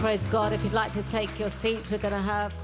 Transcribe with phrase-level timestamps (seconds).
[0.00, 0.52] Praise God.
[0.52, 2.54] If you'd like to take your seats, we're going to have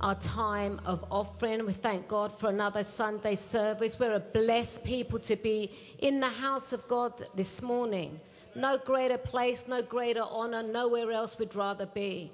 [0.00, 1.66] our time of offering.
[1.66, 3.98] We thank God for another Sunday service.
[3.98, 8.20] We're a blessed people to be in the house of God this morning.
[8.54, 12.30] No greater place, no greater honor, nowhere else we'd rather be.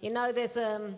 [0.00, 0.96] You know, there's um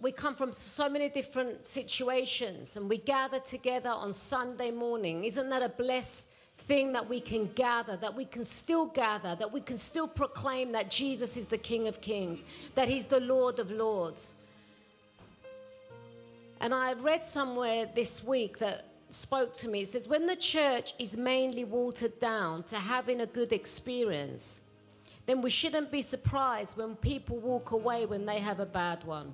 [0.00, 5.22] we come from so many different situations and we gather together on Sunday morning.
[5.22, 6.32] Isn't that a blessed
[6.66, 10.72] thing that we can gather, that we can still gather, that we can still proclaim
[10.72, 14.34] that Jesus is the King of Kings, that He's the Lord of Lords.
[16.60, 19.82] And I read somewhere this week that spoke to me.
[19.82, 24.60] It says, when the church is mainly watered down to having a good experience,
[25.26, 29.32] then we shouldn't be surprised when people walk away when they have a bad one.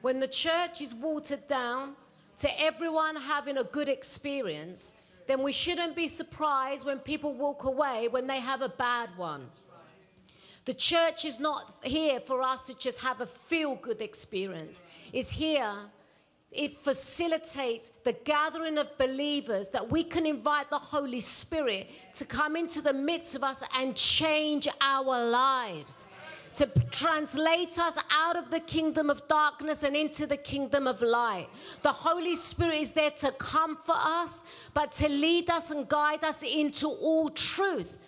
[0.00, 1.94] When the church is watered down
[2.38, 4.91] to everyone having a good experience,
[5.26, 9.46] then we shouldn't be surprised when people walk away when they have a bad one.
[10.64, 14.84] The church is not here for us to just have a feel good experience.
[15.12, 15.74] It's here,
[16.52, 22.56] it facilitates the gathering of believers that we can invite the Holy Spirit to come
[22.56, 26.06] into the midst of us and change our lives
[26.54, 31.48] to translate us out of the kingdom of darkness and into the kingdom of light.
[31.82, 36.42] The Holy Spirit is there to comfort us, but to lead us and guide us
[36.42, 37.98] into all truth.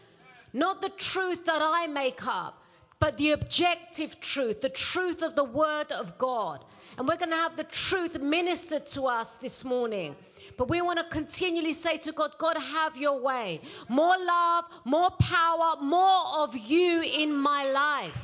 [0.53, 2.63] Not the truth that I make up,
[2.99, 6.65] but the objective truth, the truth of the Word of God.
[6.97, 10.15] And we're going to have the truth ministered to us this morning.
[10.57, 13.61] But we want to continually say to God, God, have your way.
[13.89, 18.24] More love, more power, more of you in my life.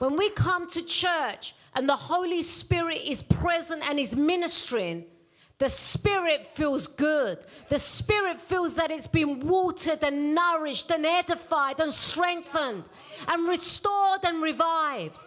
[0.00, 5.04] When we come to church and the Holy Spirit is present and is ministering,
[5.58, 7.36] the spirit feels good.
[7.68, 12.88] The spirit feels that it's been watered and nourished and edified and strengthened
[13.28, 15.18] and restored and revived.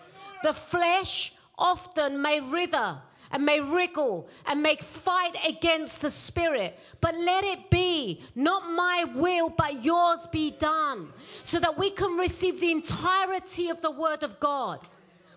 [0.42, 3.00] The flesh often may wither
[3.34, 6.80] and may wriggle and may fight against the spirit.
[7.02, 11.12] But let it be, not my will, but yours be done,
[11.42, 14.80] so that we can receive the entirety of the word of God.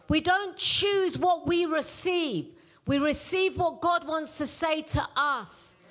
[0.08, 2.46] We don't choose what we receive.
[2.86, 5.82] We receive what God wants to say to us.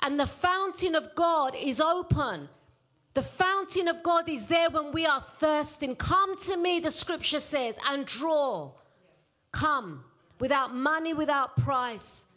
[0.00, 2.48] And the fountain of God is open.
[3.14, 5.96] The fountain of God is there when we are thirsting.
[5.96, 8.70] Come to me, the scripture says, and draw.
[9.50, 10.04] Come
[10.42, 12.28] without money, without price.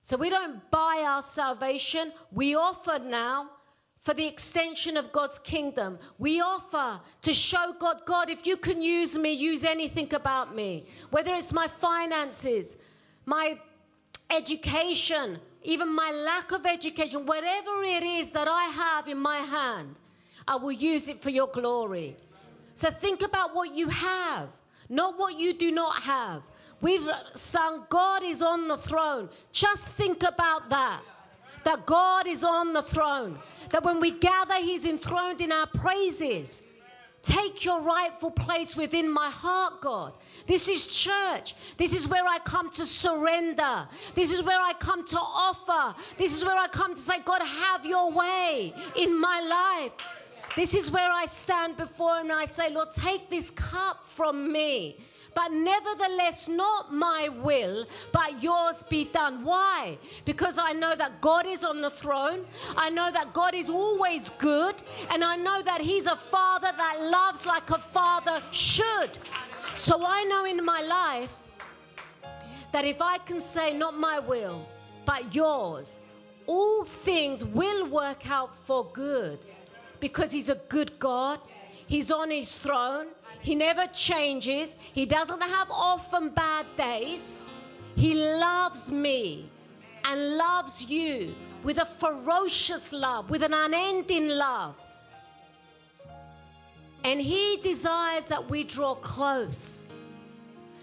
[0.00, 2.12] So we don't buy our salvation.
[2.30, 3.50] We offer now
[3.98, 5.98] for the extension of God's kingdom.
[6.18, 10.86] We offer to show God, God, if you can use me, use anything about me.
[11.10, 12.76] Whether it's my finances,
[13.26, 13.58] my
[14.30, 19.98] education, even my lack of education, whatever it is that I have in my hand,
[20.46, 22.16] I will use it for your glory.
[22.74, 24.48] So think about what you have,
[24.88, 26.42] not what you do not have.
[26.84, 29.30] We've sung, God is on the throne.
[29.52, 31.00] Just think about that.
[31.64, 33.38] That God is on the throne.
[33.70, 36.62] That when we gather, He's enthroned in our praises.
[37.22, 40.12] Take your rightful place within my heart, God.
[40.46, 41.54] This is church.
[41.78, 43.88] This is where I come to surrender.
[44.14, 45.98] This is where I come to offer.
[46.18, 49.92] This is where I come to say, God, have your way in my life.
[50.54, 54.52] This is where I stand before Him and I say, Lord, take this cup from
[54.52, 54.98] me.
[55.34, 59.44] But nevertheless, not my will, but yours be done.
[59.44, 59.98] Why?
[60.24, 62.44] Because I know that God is on the throne.
[62.76, 64.74] I know that God is always good.
[65.10, 69.10] And I know that He's a Father that loves like a father should.
[69.74, 71.34] So I know in my life
[72.72, 74.66] that if I can say, not my will,
[75.04, 76.00] but yours,
[76.46, 79.38] all things will work out for good
[80.00, 81.40] because He's a good God.
[81.94, 83.06] He's on His throne.
[83.40, 84.76] He never changes.
[84.94, 87.36] He doesn't have often bad days.
[87.94, 89.48] He loves me
[90.04, 94.74] and loves you with a ferocious love, with an unending love.
[97.04, 99.84] And He desires that we draw close.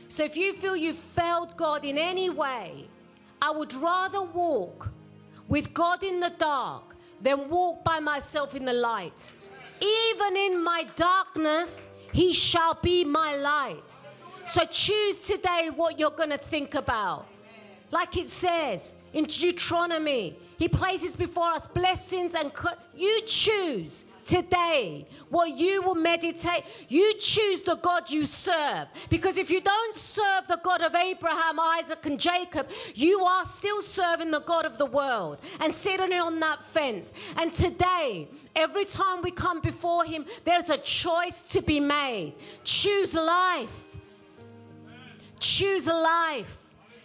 [0.08, 2.88] So if you feel you've failed God in any way,
[3.42, 4.90] I would rather walk
[5.50, 9.30] with God in the dark than walk by myself in the light.
[9.82, 13.96] Even in my darkness, he shall be my light.
[14.44, 17.26] So choose today what you're going to think about.
[17.92, 22.52] Like it says in Deuteronomy, He places before us blessings and
[22.96, 26.64] you choose today what you will meditate.
[26.88, 28.88] You choose the God you serve.
[29.10, 33.82] Because if you don't serve the God of Abraham, Isaac, and Jacob, you are still
[33.82, 37.14] serving the God of the world and sitting on that fence.
[37.38, 42.34] And today, every time we come before Him, there's a choice to be made.
[42.64, 43.88] Choose life.
[45.40, 46.62] Choose life.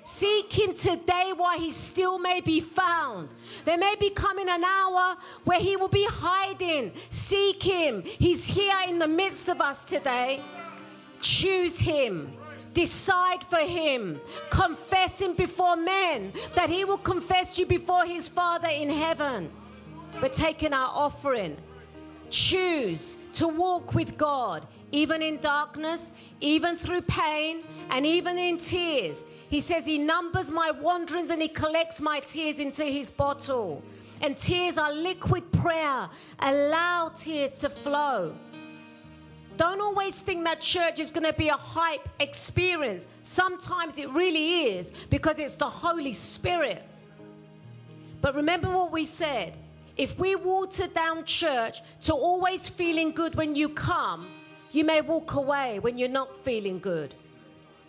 [0.07, 3.29] Seek him today while he still may be found.
[3.67, 6.93] There may be coming an hour where he will be hiding.
[7.09, 8.05] Seek him.
[8.05, 10.41] He's here in the midst of us today.
[11.21, 12.33] Choose him.
[12.75, 14.21] Decide for him.
[14.51, 19.51] Confess him before men that he will confess you before his Father in heaven.
[20.23, 21.57] We're taking our offering.
[22.31, 29.25] Choose to walk with God, even in darkness, even through pain, and even in tears.
[29.49, 33.83] He says he numbers my wanderings and he collects my tears into his bottle.
[34.21, 36.09] And tears are liquid prayer.
[36.39, 38.35] Allow tears to flow.
[39.57, 43.07] Don't always think that church is going to be a hype experience.
[43.23, 46.83] Sometimes it really is because it's the Holy Spirit.
[48.21, 49.57] But remember what we said.
[49.97, 54.27] If we water down church to always feeling good when you come,
[54.73, 57.15] you may walk away when you're not feeling good.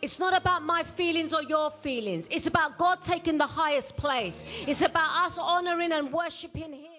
[0.01, 2.27] It's not about my feelings or your feelings.
[2.29, 4.43] It's about God taking the highest place.
[4.67, 6.91] It's about us honoring and worshiping Him.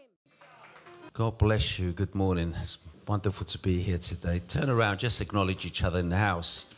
[1.12, 1.92] God bless you.
[1.92, 2.54] Good morning.
[2.60, 4.40] It's wonderful to be here today.
[4.40, 6.72] Turn around, just acknowledge each other in the house.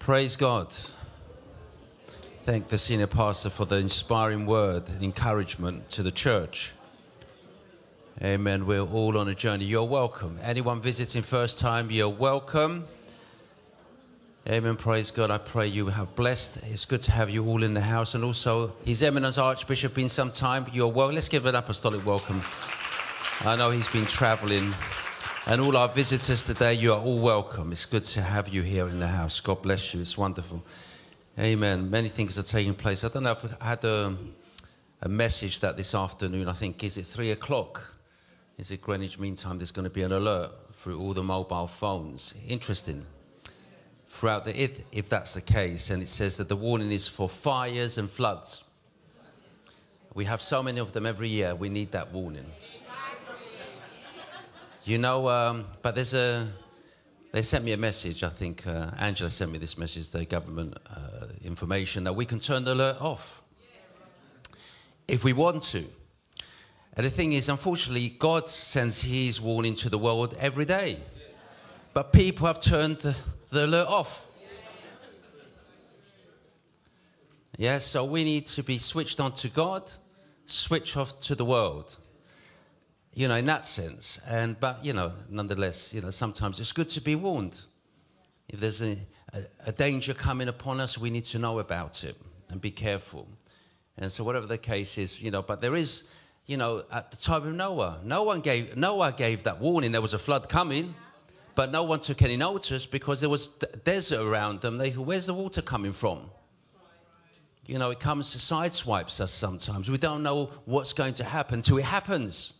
[0.00, 0.72] Praise God.
[2.44, 6.72] Thank the senior pastor for the inspiring word and encouragement to the church.
[8.22, 8.66] Amen.
[8.66, 9.64] We're all on a journey.
[9.64, 10.38] You're welcome.
[10.42, 12.84] Anyone visiting first time, you're welcome.
[14.50, 14.76] Amen.
[14.76, 15.30] Praise God.
[15.30, 16.62] I pray you have blessed.
[16.70, 18.14] It's good to have you all in the house.
[18.14, 20.64] And also, His Eminence Archbishop been some time.
[20.72, 21.08] You're well.
[21.08, 22.40] Let's give an apostolic welcome.
[23.42, 24.72] I know he's been traveling.
[25.46, 27.72] And all our visitors today, you are all welcome.
[27.72, 29.40] It's good to have you here in the house.
[29.40, 30.00] God bless you.
[30.00, 30.64] It's wonderful.
[31.38, 31.90] Amen.
[31.90, 33.04] Many things are taking place.
[33.04, 34.16] I don't know if I had a,
[35.02, 37.82] a message that this afternoon, I think, is it three o'clock?
[38.56, 39.58] Is it Greenwich Mean Time?
[39.58, 42.34] There's going to be an alert through all the mobile phones.
[42.48, 43.04] Interesting
[44.18, 47.28] throughout the if, if that's the case, and it says that the warning is for
[47.28, 48.64] fires and floods.
[50.12, 51.54] We have so many of them every year.
[51.54, 52.46] We need that warning.
[54.84, 56.48] You know, um, but there's a.
[57.30, 58.24] They sent me a message.
[58.24, 60.08] I think uh, Angela sent me this message.
[60.10, 63.42] The government uh, information that we can turn the alert off
[65.06, 65.84] if we want to.
[66.96, 70.96] And the thing is, unfortunately, God sends His warning to the world every day.
[71.94, 73.16] But people have turned the,
[73.50, 74.26] the alert off.
[77.56, 79.90] Yeah, so we need to be switched on to God,
[80.44, 81.96] switch off to the world.
[83.14, 84.20] You know, in that sense.
[84.28, 87.60] And but you know, nonetheless, you know, sometimes it's good to be warned.
[88.48, 88.96] If there's a,
[89.34, 92.16] a, a danger coming upon us, we need to know about it
[92.48, 93.26] and be careful.
[93.96, 96.14] And so whatever the case is, you know, but there is,
[96.46, 100.00] you know, at the time of Noah, no one gave Noah gave that warning there
[100.00, 100.94] was a flood coming.
[101.58, 103.48] But no one took any notice because there was
[103.82, 104.78] desert around them.
[104.78, 106.30] They thought, where's the water coming from?
[107.66, 109.90] You know, it comes to sideswipes us sometimes.
[109.90, 112.52] We don't know what's going to happen until it happens.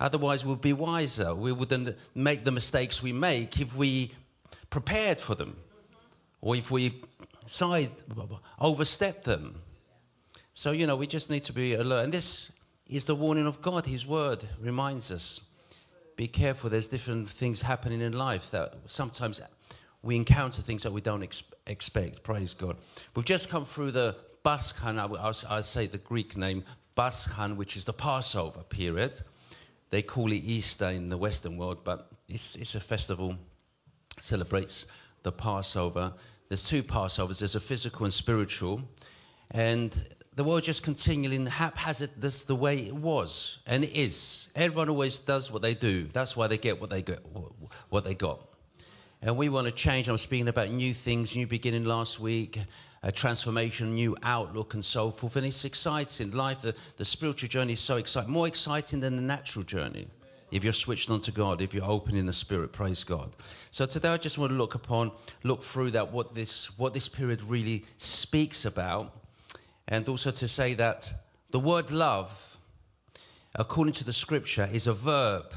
[0.00, 1.36] Otherwise, we'll be wiser.
[1.36, 4.10] We wouldn't make the mistakes we make if we
[4.70, 5.56] prepared for them
[6.40, 7.00] or if we
[7.44, 7.90] side
[8.58, 9.54] overstep them.
[10.52, 12.02] So, you know, we just need to be alert.
[12.02, 12.50] And this
[12.88, 13.86] is the warning of God.
[13.86, 15.48] His word reminds us
[16.16, 16.70] be careful.
[16.70, 19.40] There's different things happening in life that sometimes
[20.02, 22.22] we encounter things that we don't ex- expect.
[22.22, 22.76] Praise God.
[23.14, 24.98] We've just come through the Paschan,
[25.50, 26.64] I, say the Greek name
[26.96, 29.12] Paschan, which is the Passover period.
[29.90, 33.36] They call it Easter in the Western world, but it's, it's a festival,
[34.18, 34.86] celebrates
[35.22, 36.12] the Passover.
[36.48, 37.40] There's two Passovers.
[37.40, 38.82] There's a physical and spiritual,
[39.50, 39.92] and
[40.36, 44.52] the world just continually haphazard this the way it was and it is.
[44.54, 46.04] Everyone always does what they do.
[46.04, 47.20] That's why they get what they get
[47.88, 48.40] what they got.
[49.22, 50.08] And we want to change.
[50.08, 52.58] I'm speaking about new things new beginning last week
[53.02, 55.36] a transformation new outlook and so forth.
[55.36, 56.32] And it's exciting.
[56.32, 60.08] Life the, the spiritual journey is so exciting more exciting than the natural journey.
[60.50, 63.30] If you're switched on to God, if you're open in the spirit, praise God.
[63.70, 65.12] So today I just want to look upon,
[65.44, 69.12] look through that, what this, what this period really speaks about,
[69.88, 71.12] and also to say that
[71.50, 72.58] the word love,
[73.54, 75.52] according to the scripture, is a verb.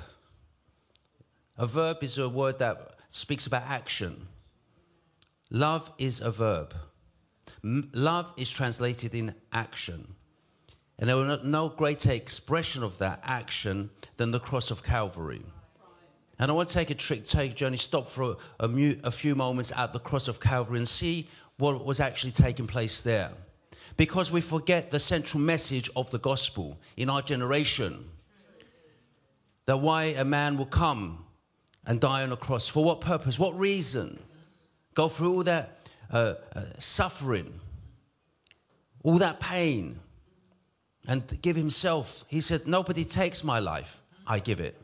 [1.57, 4.27] A verb is a word that speaks about action.
[5.50, 6.74] Love is a verb.
[7.63, 10.07] Love is translated in action.
[11.00, 15.41] And there was no greater expression of that action than the cross of Calvary.
[16.38, 19.12] And I want to take a trick, take a journey, stop for a, a, a
[19.12, 23.31] few moments at the cross of Calvary and see what was actually taking place there.
[23.99, 28.09] Because we forget the central message of the gospel in our generation.
[29.65, 31.25] That why a man will come
[31.85, 32.65] and die on a cross.
[32.69, 33.37] For what purpose?
[33.37, 34.17] What reason?
[34.93, 35.77] Go through all that
[36.09, 37.59] uh, uh, suffering,
[39.03, 39.99] all that pain,
[41.05, 42.23] and give himself.
[42.29, 44.81] He said, Nobody takes my life, I give it.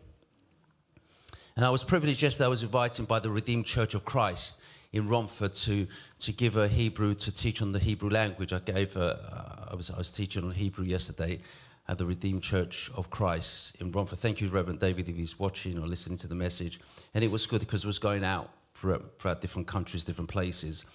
[1.55, 5.07] And I was privileged yesterday, I was invited by the Redeemed Church of Christ in
[5.07, 5.88] Romford to,
[6.25, 8.51] to give a Hebrew, to teach on the Hebrew language.
[8.51, 11.39] I gave, a, I, was, I was teaching on Hebrew yesterday
[11.88, 14.17] at the Redeemed Church of Christ in Romford.
[14.17, 16.79] Thank you, Reverend David, if he's watching or listening to the message.
[17.13, 20.86] And it was good because it was going out throughout different countries, different places.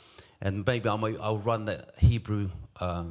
[0.40, 3.04] And maybe I'll, I'll run the Hebrew uh,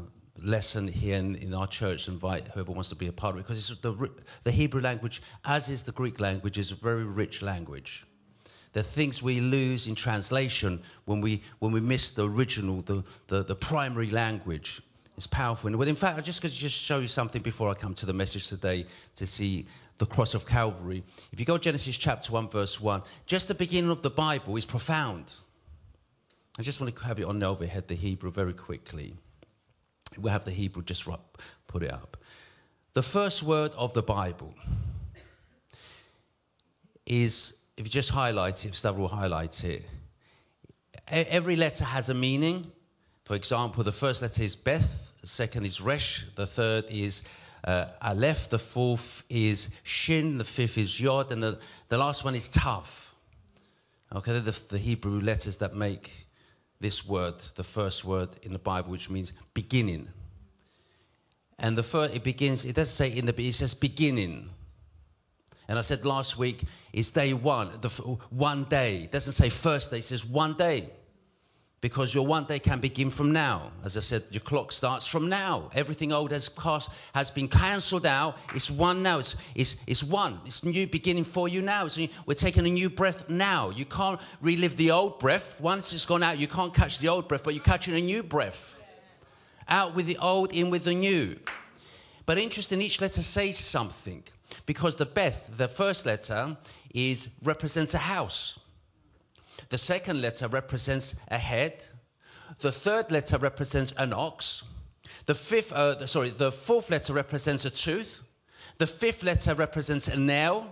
[0.44, 3.40] lesson here in, in, our church, and invite whoever wants to be a part of
[3.40, 4.12] it, because the,
[4.44, 8.06] the Hebrew language, as is the Greek language, is a very rich language.
[8.74, 13.44] The things we lose in translation when we when we miss the original, the, the,
[13.44, 14.82] the primary language.
[15.18, 15.76] It's powerful.
[15.76, 18.06] Well, in fact, I'm just going to just show you something before I come to
[18.06, 18.86] the message today
[19.16, 19.66] to see
[19.98, 21.04] the cross of Calvary.
[21.34, 24.66] If you go Genesis chapter 1, verse 1, just the beginning of the Bible is
[24.66, 25.30] profound.
[26.58, 29.14] I just want to have it on the overhead, the Hebrew, very quickly.
[30.18, 31.08] We'll have the Hebrew just
[31.68, 32.18] put it up.
[32.94, 34.54] The first word of the Bible
[37.06, 39.86] is, if you just highlight it, if Stavro will highlight it.
[41.08, 42.70] Every letter has a meaning.
[43.24, 47.26] For example, the first letter is Beth, the second is Resh, the third is
[47.64, 52.36] uh, Aleph, the fourth is Shin, the fifth is Yod, and the, the last one
[52.36, 53.16] is Tav.
[54.14, 56.12] Okay, they're the, the Hebrew letters that make
[56.82, 60.10] this word, the first word in the Bible, which means beginning.
[61.58, 64.50] And the first, it begins, it doesn't say in the, it says beginning.
[65.70, 67.90] And I said last week, it's day one, the
[68.32, 69.04] one day.
[69.04, 70.90] It doesn't say first day, it says one day
[71.80, 73.72] because your one day can begin from now.
[73.86, 75.70] As I said, your clock starts from now.
[75.76, 76.50] Everything old has
[77.14, 78.38] has been cancelled out.
[78.56, 79.20] It's one now.
[79.20, 80.40] It's, it's, it's one.
[80.44, 81.88] It's new beginning for you now.
[81.96, 83.70] New, we're taking a new breath now.
[83.70, 85.62] You can't relive the old breath.
[85.62, 88.24] Once it's gone out, you can't catch the old breath, but you're catching a new
[88.24, 88.76] breath.
[89.68, 91.38] Out with the old, in with the new.
[92.26, 94.24] But interesting, each letter says something
[94.70, 96.56] because the Beth, the first letter,
[96.94, 98.60] is represents a house.
[99.70, 101.84] The second letter represents a head.
[102.60, 104.64] The third letter represents an ox.
[105.26, 108.22] The fifth, uh, sorry, the fourth letter represents a tooth.
[108.78, 110.72] The fifth letter represents a nail,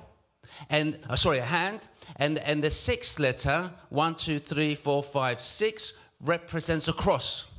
[0.70, 1.80] and uh, sorry, a hand.
[2.18, 7.52] And and the sixth letter, one, two, three, four, five, six, represents a cross.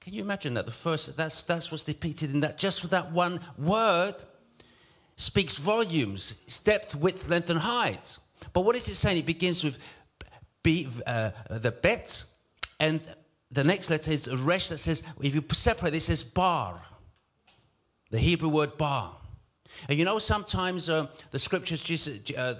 [0.00, 0.64] Can you imagine that?
[0.64, 2.56] The first, that's that's what's depicted in that.
[2.56, 4.14] Just for that one word,
[5.22, 6.42] speaks volumes.
[6.46, 8.18] Its depth, width, length, and height.
[8.52, 9.18] But what is it saying?
[9.18, 9.78] It begins with
[11.06, 12.24] uh, the bet,
[12.78, 13.00] and
[13.50, 16.80] the next letter is resh that says, if you separate, it says bar.
[18.10, 19.14] The Hebrew word bar.
[19.88, 22.54] And you know, sometimes uh, the scriptures, Jesus, uh,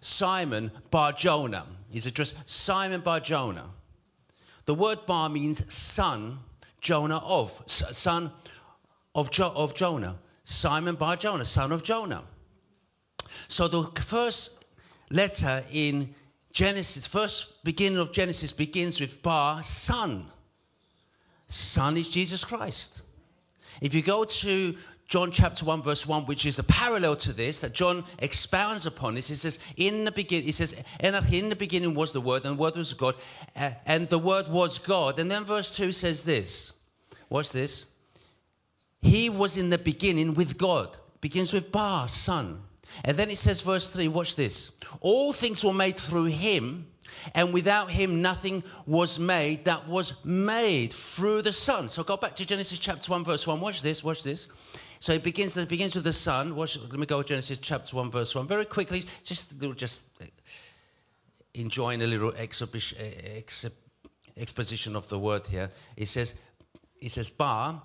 [0.00, 3.68] Simon Bar Jonah, he's addressed Simon Bar Jonah.
[4.66, 6.38] The word bar means son,
[6.80, 8.32] Jonah of, son
[9.14, 10.16] of, jo- of Jonah.
[10.46, 12.22] Simon Bar Jonah, son of Jonah.
[13.48, 14.64] So the first
[15.10, 16.14] letter in
[16.52, 20.24] Genesis, first beginning of Genesis begins with bar, son.
[21.48, 23.02] Son is Jesus Christ.
[23.82, 24.76] If you go to
[25.08, 29.16] John chapter 1 verse 1, which is a parallel to this, that John expounds upon
[29.16, 29.26] this.
[29.26, 32.62] He says, in the beginning, he says, in the beginning was the Word, and the
[32.62, 33.16] Word was God,
[33.56, 35.18] uh, and the Word was God.
[35.18, 36.72] And then verse 2 says this.
[37.28, 37.95] Watch this.
[39.02, 40.96] He was in the beginning with God.
[41.20, 42.62] Begins with Bar, Son.
[43.04, 44.78] And then it says, verse 3, watch this.
[45.00, 46.86] All things were made through him,
[47.34, 51.88] and without him nothing was made that was made through the Son.
[51.88, 53.60] So go back to Genesis chapter 1, verse 1.
[53.60, 54.48] Watch this, watch this.
[54.98, 56.56] So it begins, it begins with the Son.
[56.56, 58.46] Watch, let me go to Genesis chapter 1, verse 1.
[58.46, 60.22] Very quickly, just, just
[61.54, 63.68] enjoying a little exhibition, eh, eh,
[64.36, 65.70] exposition of the word here.
[65.96, 66.40] It says,
[67.00, 67.82] it says bar,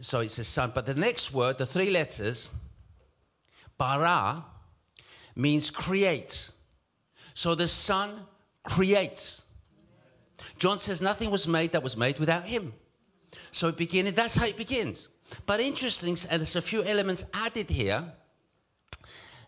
[0.00, 0.72] so it says son.
[0.74, 2.54] But the next word, the three letters,
[3.78, 4.44] bara,
[5.36, 6.50] means create.
[7.34, 8.10] So the Son
[8.62, 9.42] creates.
[10.58, 12.72] John says nothing was made that was made without him.
[13.50, 13.76] So it
[14.14, 15.08] that's how it begins.
[15.46, 18.04] But interesting, and there's a few elements added here.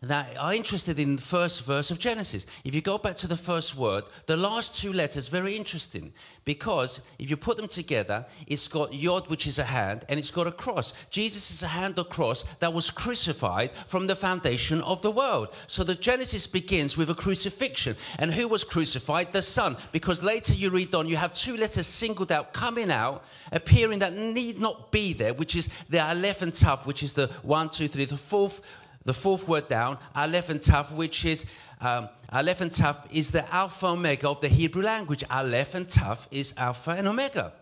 [0.02, 2.46] That are interested in the first verse of Genesis.
[2.64, 6.12] If you go back to the first word, the last two letters very interesting
[6.44, 10.30] because if you put them together, it's got yod, which is a hand, and it's
[10.30, 10.92] got a cross.
[11.10, 15.48] Jesus is a hand or cross that was crucified from the foundation of the world.
[15.66, 17.96] So the Genesis begins with a crucifixion.
[18.18, 19.32] And who was crucified?
[19.32, 19.76] The Son.
[19.92, 24.12] Because later you read on, you have two letters singled out, coming out, appearing that
[24.12, 27.88] need not be there, which is the Aleph and Tav, which is the one, two,
[27.88, 28.60] three, the fourth
[29.06, 33.54] the fourth word down, Aleph and Tav, which is um, Aleph and Tav is the
[33.54, 35.22] Alpha Omega of the Hebrew language.
[35.30, 37.52] Aleph and Tav is Alpha and Omega.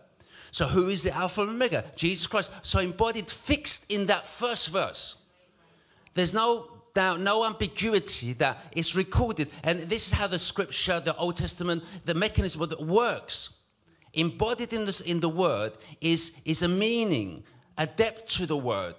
[0.51, 1.85] So who is the Alpha and Omega?
[1.95, 2.51] Jesus Christ.
[2.65, 5.21] So embodied, fixed in that first verse.
[6.15, 9.47] There's no doubt, no ambiguity that it's recorded.
[9.63, 13.61] And this is how the scripture, the Old Testament, the mechanism that works.
[14.13, 17.43] Embodied in the, in the word is, is a meaning,
[17.77, 18.95] a depth to the word.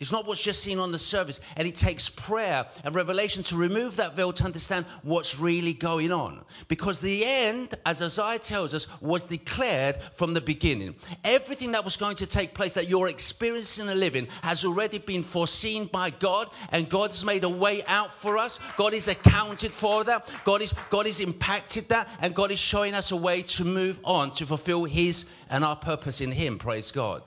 [0.00, 1.40] It's not what's just seen on the surface.
[1.56, 6.12] And it takes prayer and revelation to remove that veil to understand what's really going
[6.12, 6.44] on.
[6.68, 10.94] Because the end, as Isaiah tells us, was declared from the beginning.
[11.24, 15.24] Everything that was going to take place that you're experiencing and living has already been
[15.24, 18.60] foreseen by God, and God has made a way out for us.
[18.76, 20.30] God is accounted for that.
[20.44, 23.98] God is God is impacted that, and God is showing us a way to move
[24.04, 26.58] on to fulfill His and our purpose in Him.
[26.58, 27.22] Praise God.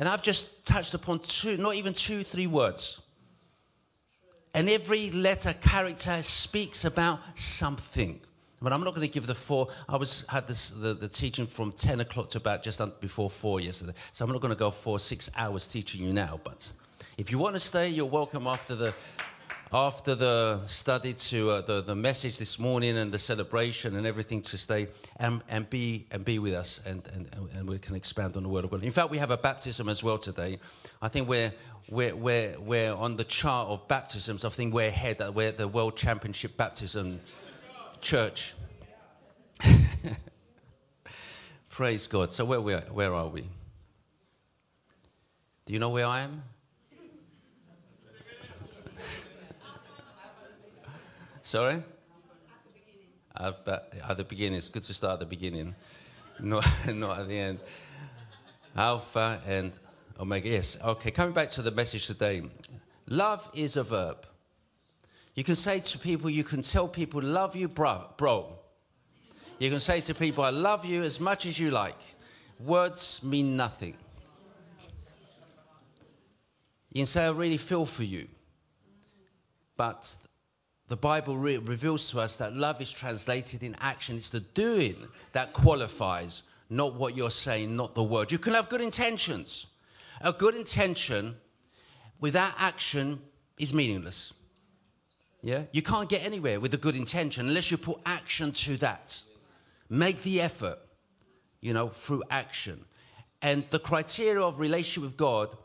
[0.00, 3.02] And I've just touched upon two, not even two, three words.
[4.54, 8.18] And every letter character speaks about something.
[8.62, 9.68] But I'm not going to give the four.
[9.88, 13.60] I was had this, the, the teaching from 10 o'clock to about just before four
[13.60, 13.92] yesterday.
[14.12, 16.40] So I'm not going to go four, six hours teaching you now.
[16.42, 16.70] But
[17.16, 18.94] if you want to stay, you're welcome after the
[19.72, 24.42] after the study to uh, the, the message this morning and the celebration and everything
[24.42, 28.36] to stay and, and be and be with us and, and, and we can expand
[28.36, 28.82] on the word of God.
[28.82, 30.58] In fact, we have a baptism as well today.
[31.00, 31.52] I think we're
[31.88, 34.44] we're, we're, we're on the chart of baptisms.
[34.44, 35.22] I think we're ahead.
[35.34, 37.20] We're the World Championship Baptism
[38.00, 38.54] Church.
[41.70, 42.32] Praise God.
[42.32, 43.42] So where we where are we?
[45.64, 46.42] Do you know where I am?
[51.50, 51.82] Sorry?
[53.36, 54.58] At the, at the beginning.
[54.58, 55.74] It's good to start at the beginning,
[56.38, 56.64] not,
[56.94, 57.58] not at the end.
[58.76, 59.72] Alpha and
[60.20, 60.48] Omega.
[60.48, 60.80] Yes.
[60.80, 61.10] Okay.
[61.10, 62.42] Coming back to the message today.
[63.08, 64.24] Love is a verb.
[65.34, 68.56] You can say to people, you can tell people, love you, bro.
[69.58, 71.98] You can say to people, I love you as much as you like.
[72.60, 73.96] Words mean nothing.
[76.92, 78.28] You can say, I really feel for you.
[79.76, 80.14] But
[80.90, 84.16] the Bible re- reveals to us that love is translated in action.
[84.16, 84.96] It's the doing
[85.30, 88.32] that qualifies, not what you're saying, not the word.
[88.32, 89.68] You can have good intentions.
[90.20, 91.36] A good intention
[92.20, 93.20] without action
[93.56, 94.34] is meaningless.
[95.42, 95.62] Yeah?
[95.70, 99.22] You can't get anywhere with a good intention unless you put action to that.
[99.88, 100.80] Make the effort,
[101.60, 102.84] you know, through action.
[103.40, 105.56] And the criteria of relationship with God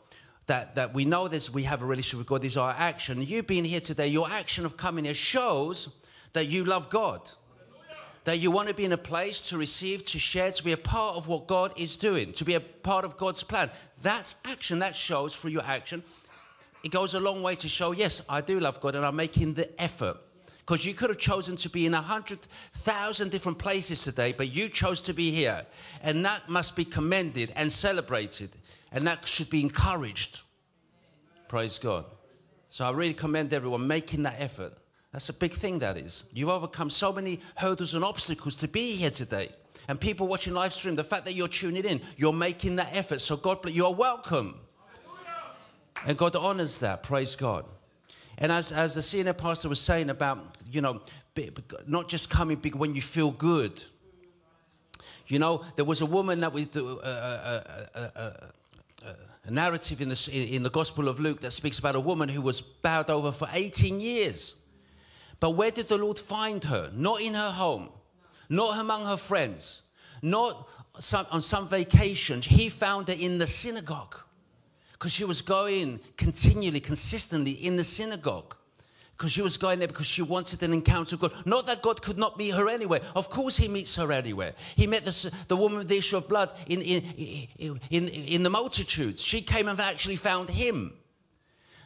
[0.46, 3.20] that, that we know this, we have a relationship with God, is our action.
[3.22, 5.96] You being here today, your action of coming here shows
[6.32, 7.20] that you love God.
[8.24, 10.76] That you want to be in a place to receive, to share, to be a
[10.76, 13.70] part of what God is doing, to be a part of God's plan.
[14.02, 14.80] That's action.
[14.80, 16.02] That shows through your action.
[16.82, 19.54] It goes a long way to show, yes, I do love God and I'm making
[19.54, 20.18] the effort.
[20.58, 22.40] Because you could have chosen to be in a hundred
[22.74, 25.64] thousand different places today, but you chose to be here.
[26.02, 28.50] And that must be commended and celebrated.
[28.96, 30.40] And that should be encouraged.
[31.48, 32.06] Praise God.
[32.70, 34.72] So I really commend everyone making that effort.
[35.12, 36.26] That's a big thing, that is.
[36.32, 39.50] You've overcome so many hurdles and obstacles to be here today.
[39.86, 43.20] And people watching live stream, the fact that you're tuning in, you're making that effort.
[43.20, 44.58] So God, you're welcome.
[46.06, 47.02] And God honors that.
[47.02, 47.66] Praise God.
[48.38, 51.02] And as, as the senior pastor was saying about, you know,
[51.86, 53.84] not just coming big when you feel good.
[55.26, 56.80] You know, there was a woman that was, uh,
[57.94, 58.30] uh, uh,
[59.44, 62.42] a narrative in the, in the Gospel of Luke that speaks about a woman who
[62.42, 64.60] was bowed over for 18 years.
[65.38, 66.90] But where did the Lord find her?
[66.94, 67.90] Not in her home,
[68.48, 69.82] not among her friends,
[70.22, 72.40] not some, on some vacation.
[72.40, 74.16] He found her in the synagogue
[74.92, 78.56] because she was going continually, consistently in the synagogue.
[79.16, 81.46] Because she was going there because she wanted an encounter with God.
[81.46, 83.00] Not that God could not meet her anywhere.
[83.14, 84.52] Of course, He meets her anywhere.
[84.76, 88.50] He met the, the woman with the issue of blood in, in, in, in the
[88.50, 89.22] multitudes.
[89.22, 90.92] She came and actually found Him.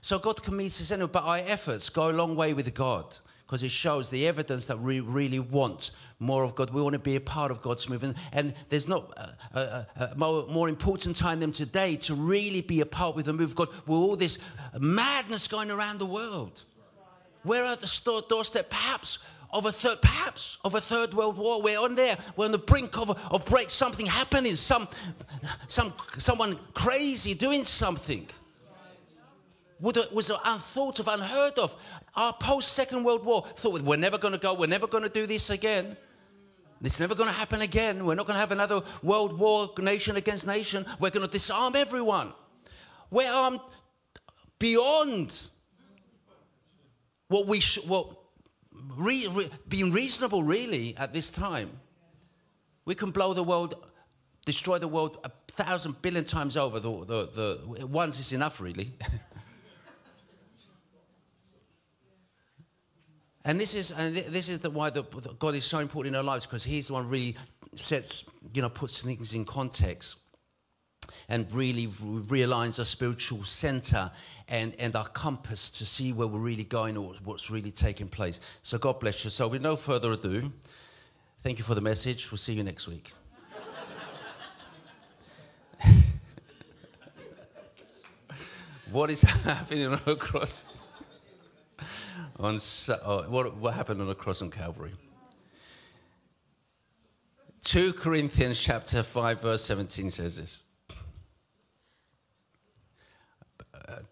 [0.01, 3.14] So God can meet us anywhere, but our efforts go a long way with God
[3.51, 5.90] because it shows the evidence that we really want
[6.21, 6.71] more of God.
[6.71, 8.16] We want to be a part of God's movement.
[8.33, 9.12] And there's not
[9.53, 13.27] a, a, a more, more, important time than today to really be a part with
[13.27, 14.38] the move of God with all this
[14.79, 16.64] madness going around the world.
[17.44, 21.62] We're at the doorstep, perhaps of a third, perhaps of a third world war.
[21.62, 22.16] We're on there.
[22.37, 23.70] We're on the brink of of break.
[23.70, 24.55] Something happening.
[24.55, 24.88] Some,
[25.66, 28.26] some, someone crazy doing something.
[29.81, 31.74] Would, was unthought of, unheard of.
[32.14, 34.55] Our post Second World War thought we're never going to go.
[34.55, 35.96] We're never going to do this again.
[36.83, 38.05] It's never going to happen again.
[38.05, 40.85] We're not going to have another world war, nation against nation.
[40.98, 42.33] We're going to disarm everyone.
[43.11, 43.61] We're armed
[44.59, 45.35] beyond
[47.31, 48.09] what we sh- what
[48.99, 51.71] re- re- being reasonable really at this time.
[52.85, 53.75] We can blow the world,
[54.45, 56.81] destroy the world a thousand billion times over.
[56.81, 58.93] The, the, the once is enough really.
[63.43, 65.03] And this is and this is the, why the
[65.38, 67.37] God is so important in our lives because He's the one really
[67.75, 70.19] sets you know puts things in context
[71.27, 74.11] and really realigns our spiritual center
[74.51, 78.41] and, and our compass to see where we're really going or what's really taking place.
[78.63, 79.31] So God bless you.
[79.31, 80.53] So with no further ado,
[81.43, 82.31] thank you for the message.
[82.33, 83.09] We'll see you next week.
[88.91, 90.83] what is happening on the cross?
[92.41, 92.59] on
[92.89, 94.93] uh, what, what happened on the cross on Calvary?
[97.63, 100.65] 2 Corinthians chapter 5 verse 17 says this.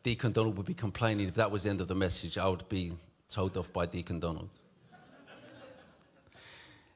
[0.08, 2.38] Deacon Donald would be complaining if that was the end of the message.
[2.38, 2.92] I would be
[3.28, 4.48] told off by Deacon Donald.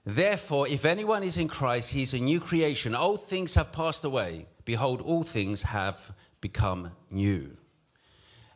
[0.06, 2.94] Therefore, if anyone is in Christ, he is a new creation.
[2.94, 4.46] Old things have passed away.
[4.64, 6.00] Behold, all things have
[6.40, 7.54] become new.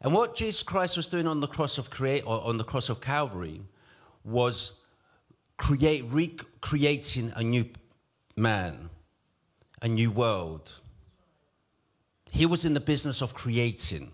[0.00, 2.88] And what Jesus Christ was doing on the cross of create or on the cross
[2.88, 3.60] of Calvary
[4.24, 4.82] was
[5.58, 7.66] create recreating a new
[8.38, 8.88] man,
[9.82, 10.72] a new world.
[12.32, 14.12] He was in the business of creating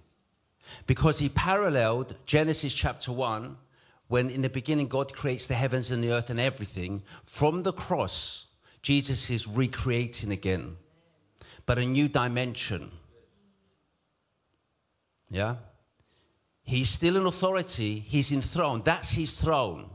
[0.87, 3.57] because he paralleled Genesis chapter 1
[4.09, 7.03] when in the beginning God creates the heavens and the earth and everything.
[7.25, 8.47] From the cross,
[8.83, 10.77] Jesus is recreating again,
[11.67, 12.91] but a new dimension.
[15.31, 15.57] Yeah?
[16.65, 18.85] He's still in authority, he's enthroned.
[18.85, 19.89] That's his throne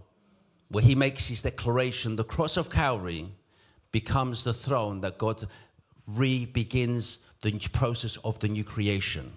[0.69, 2.15] where he makes his declaration.
[2.15, 3.27] The cross of Calvary
[3.91, 5.43] becomes the throne that God
[6.07, 9.31] re begins the process of the new creation.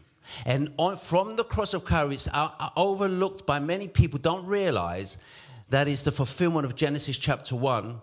[0.46, 4.46] And on, from the cross of Calvary, it's uh, uh, overlooked by many people, don't
[4.46, 5.18] realize
[5.70, 8.00] that is the fulfillment of Genesis chapter 1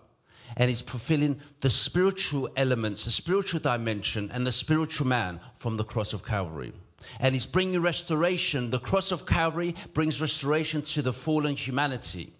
[0.56, 5.84] and is fulfilling the spiritual elements, the spiritual dimension, and the spiritual man from the
[5.84, 6.72] cross of Calvary.
[7.20, 8.70] And he's bringing restoration.
[8.70, 12.32] The cross of Calvary brings restoration to the fallen humanity.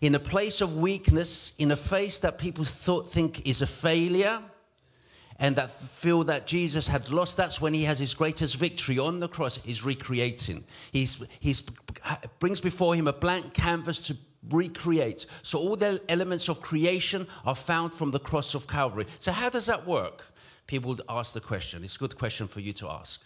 [0.00, 4.42] In a place of weakness, in a face that people thought, think is a failure,
[5.40, 9.18] and that feel that Jesus had lost, that's when he has his greatest victory on
[9.18, 9.64] the cross.
[9.64, 10.62] He's recreating.
[10.92, 11.68] He's
[12.38, 14.16] brings before him a blank canvas to
[14.50, 15.26] recreate.
[15.42, 19.06] So all the elements of creation are found from the cross of Calvary.
[19.18, 20.24] So how does that work?
[20.66, 21.82] People would ask the question.
[21.82, 23.24] It's a good question for you to ask.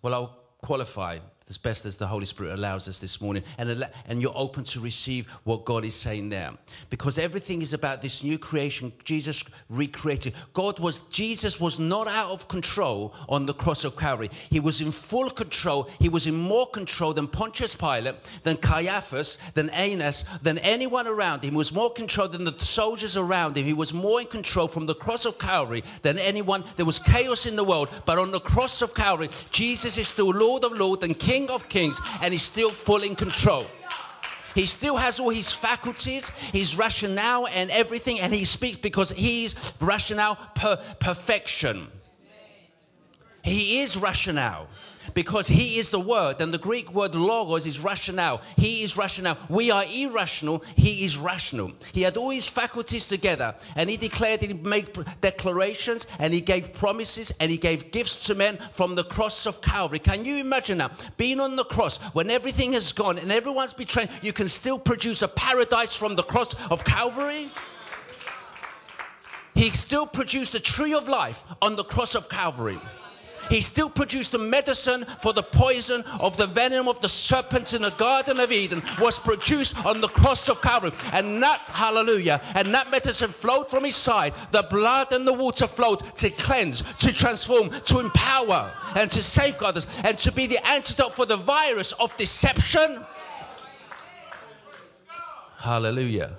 [0.00, 4.22] Well, I'll qualify as best as the Holy Spirit allows us this morning, and, and
[4.22, 6.52] you're open to receive what God is saying there.
[6.90, 10.34] Because everything is about this new creation, Jesus recreated.
[10.52, 14.30] God was, Jesus was not out of control on the cross of Calvary.
[14.50, 15.88] He was in full control.
[15.98, 21.44] He was in more control than Pontius Pilate, than Caiaphas, than Annas, than anyone around
[21.44, 21.50] him.
[21.50, 23.64] He was more control than the soldiers around him.
[23.64, 26.64] He was more in control from the cross of Calvary than anyone.
[26.76, 30.30] There was chaos in the world, but on the cross of Calvary, Jesus is still
[30.30, 33.66] Lord of Lords and King King of Kings, and he's still full in control.
[34.54, 39.72] He still has all his faculties, his rationale, and everything, and he speaks because he's
[39.80, 41.90] rationale per perfection.
[43.42, 44.68] He is rationale
[45.14, 46.40] because he is the word.
[46.40, 48.40] And the greek word logos is rationale.
[48.56, 49.38] He is rationale.
[49.48, 50.62] We are irrational.
[50.76, 51.72] He is rational.
[51.92, 54.88] He had all his faculties together and he declared he made
[55.20, 59.60] declarations and he gave promises and he gave gifts to men from the cross of
[59.62, 59.98] calvary.
[59.98, 60.92] Can you imagine that?
[61.16, 65.22] being on the cross when everything has gone and everyone's betrayed you can still produce
[65.22, 67.46] a paradise from the cross of calvary?
[69.54, 72.80] He still produced a tree of life on the cross of calvary
[73.50, 77.82] he still produced the medicine for the poison of the venom of the serpents in
[77.82, 80.92] the Garden of Eden was produced on the cross of Calvary.
[81.12, 84.34] And that, hallelujah, and that medicine flowed from his side.
[84.50, 89.76] The blood and the water flowed to cleanse, to transform, to empower, and to safeguard
[89.76, 93.04] us, and to be the antidote for the virus of deception.
[95.58, 96.32] Hallelujah.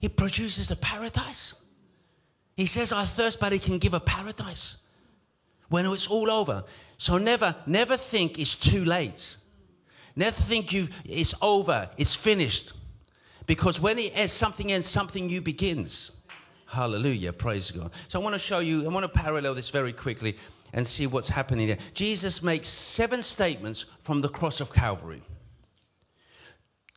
[0.00, 1.54] He produces a paradise.
[2.60, 4.86] He says, I thirst, but He can give a paradise.
[5.70, 6.64] when it's all over.
[6.98, 9.36] So never, never think it's too late.
[10.16, 12.72] Never think you it's over, it's finished.
[13.46, 16.10] Because when it ends, something ends, something new begins.
[16.66, 17.32] Hallelujah.
[17.32, 17.90] Praise God.
[18.08, 20.36] So I want to show you, I want to parallel this very quickly
[20.72, 21.78] and see what's happening there.
[21.94, 25.22] Jesus makes seven statements from the cross of Calvary.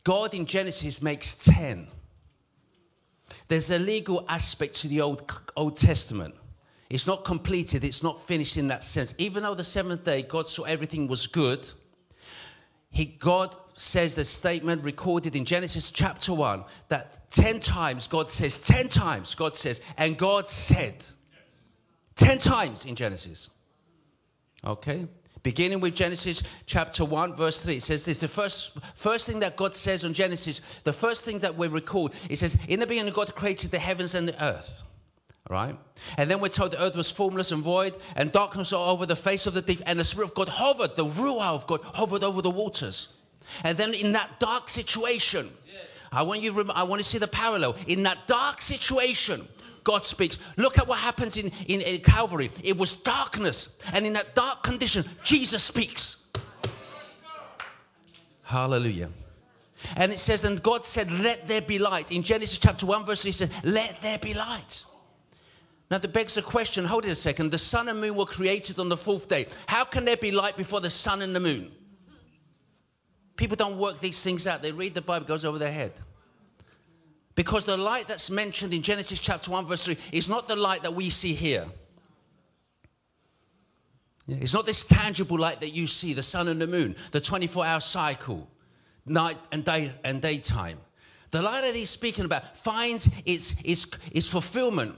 [0.04, 1.88] God in Genesis makes ten.
[3.48, 5.22] There's a legal aspect to the Old,
[5.56, 6.34] Old Testament.
[6.90, 9.14] It's not completed, it's not finished in that sense.
[9.18, 11.66] Even though the seventh day God saw everything was good,
[12.90, 18.60] he, God says the statement recorded in Genesis chapter 1 that 10 times God says,
[18.60, 20.94] 10 times God says, and God said.
[22.16, 23.50] 10 times in Genesis.
[24.64, 25.06] Okay?
[25.44, 29.56] Beginning with Genesis chapter 1, verse 3, it says this the first, first thing that
[29.56, 33.12] God says on Genesis, the first thing that we record, it says, In the beginning,
[33.12, 34.82] God created the heavens and the earth.
[35.50, 35.76] Right?
[36.16, 39.16] And then we're told the earth was formless and void, and darkness all over the
[39.16, 42.24] face of the deep, and the Spirit of God hovered, the Ruah of God hovered
[42.24, 43.14] over the waters.
[43.64, 45.46] And then in that dark situation,
[46.10, 47.76] I want you I want to see the parallel.
[47.86, 49.46] In that dark situation,
[49.84, 50.38] God speaks.
[50.56, 52.50] Look at what happens in, in, in Calvary.
[52.64, 53.78] It was darkness.
[53.92, 56.32] And in that dark condition, Jesus speaks.
[58.42, 59.10] Hallelujah.
[59.96, 62.12] And it says, and God said, Let there be light.
[62.12, 64.84] In Genesis chapter 1, verse 3, he said, Let there be light.
[65.90, 67.50] Now, that begs the question hold it a second.
[67.50, 69.46] The sun and moon were created on the fourth day.
[69.66, 71.70] How can there be light before the sun and the moon?
[73.36, 74.62] People don't work these things out.
[74.62, 75.92] They read the Bible, goes over their head.
[77.34, 80.82] Because the light that's mentioned in Genesis chapter 1, verse 3 is not the light
[80.82, 81.66] that we see here.
[84.28, 87.66] It's not this tangible light that you see, the sun and the moon, the 24
[87.66, 88.48] hour cycle,
[89.06, 90.78] night and day and daytime.
[91.30, 94.94] The light that he's speaking about finds its, its, its fulfillment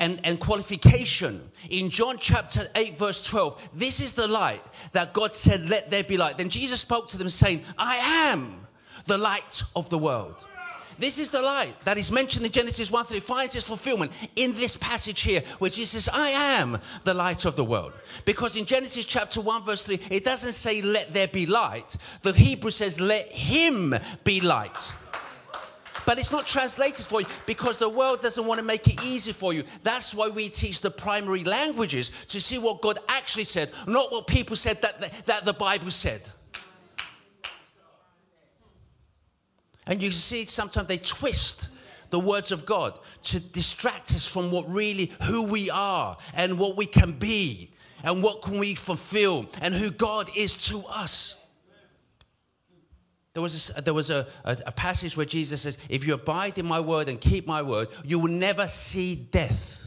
[0.00, 3.70] and, and qualification in John chapter 8, verse 12.
[3.74, 6.36] This is the light that God said, Let there be light.
[6.36, 8.66] Then Jesus spoke to them, saying, I am
[9.06, 10.44] the light of the world.
[10.98, 14.54] This is the light that is mentioned in Genesis 1 3, finds its fulfillment in
[14.54, 17.92] this passage here, where Jesus says, I am the light of the world.
[18.24, 21.96] Because in Genesis chapter 1, verse 3, it doesn't say, Let there be light.
[22.22, 24.94] The Hebrew says, Let him be light.
[26.06, 29.32] But it's not translated for you because the world doesn't want to make it easy
[29.32, 29.64] for you.
[29.82, 34.28] That's why we teach the primary languages to see what God actually said, not what
[34.28, 36.20] people said that the, that the Bible said.
[39.86, 41.70] And you see, sometimes they twist
[42.10, 46.76] the words of God to distract us from what really who we are and what
[46.76, 47.70] we can be
[48.02, 51.42] and what can we fulfill and who God is to us.
[53.34, 56.56] There was, a, there was a, a, a passage where Jesus says, If you abide
[56.56, 59.86] in my word and keep my word, you will never see death.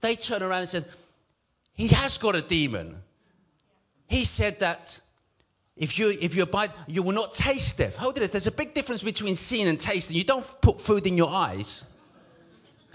[0.00, 0.84] They turned around and said,
[1.74, 3.02] He has got a demon.
[4.06, 5.00] He said that
[5.76, 7.96] if you if you abide, you will not taste death.
[7.96, 8.32] Hold it.
[8.32, 10.16] There's a big difference between seeing and tasting.
[10.16, 11.84] You don't put food in your eyes.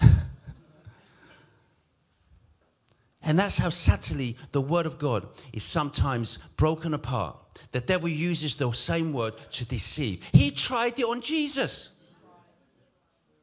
[3.22, 7.36] and that's how subtly the word of God is sometimes broken apart.
[7.70, 10.28] The devil uses the same word to deceive.
[10.32, 11.96] He tried it on Jesus.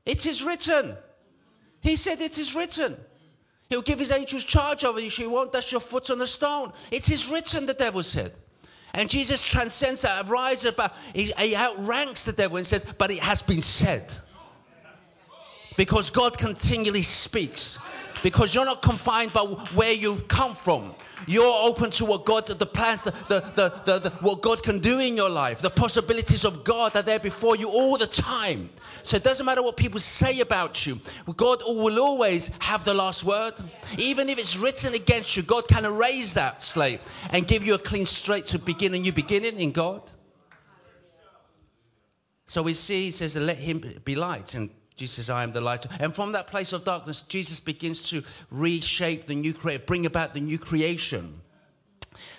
[0.05, 0.97] It is written.
[1.81, 2.97] He said, It is written.
[3.69, 5.09] He'll give his angels charge over you.
[5.09, 6.73] She won't dash your foot on a stone.
[6.91, 8.31] It is written, the devil said.
[8.93, 13.11] And Jesus transcends that, rises above, uh, he, he outranks the devil and says, But
[13.11, 14.03] it has been said.
[15.77, 17.79] Because God continually speaks.
[18.23, 20.93] Because you're not confined by where you come from.
[21.27, 24.99] You're open to what God, the plans, the, the, the, the, what God can do
[24.99, 25.61] in your life.
[25.61, 28.69] The possibilities of God are there before you all the time.
[29.03, 30.97] So it doesn't matter what people say about you.
[31.35, 33.53] God will always have the last word.
[33.97, 37.01] Even if it's written against you, God can erase that slate
[37.31, 40.01] and give you a clean slate to begin a new beginning in God.
[42.47, 44.55] So we see, he says, let him be light.
[44.55, 45.85] And Jesus says, I am the light.
[46.01, 50.33] And from that place of darkness, Jesus begins to reshape the new creation, bring about
[50.33, 51.39] the new creation.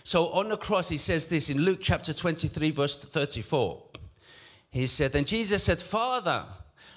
[0.04, 3.82] So on the cross, he says this in Luke chapter 23, verse 34.
[4.72, 6.44] He said, Then Jesus said, Father,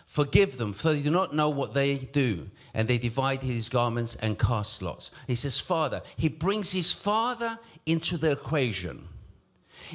[0.06, 2.50] forgive them, for they do not know what they do.
[2.74, 5.12] And they divide his garments and cast lots.
[5.28, 6.02] He says, Father.
[6.18, 9.08] He brings his Father into the equation.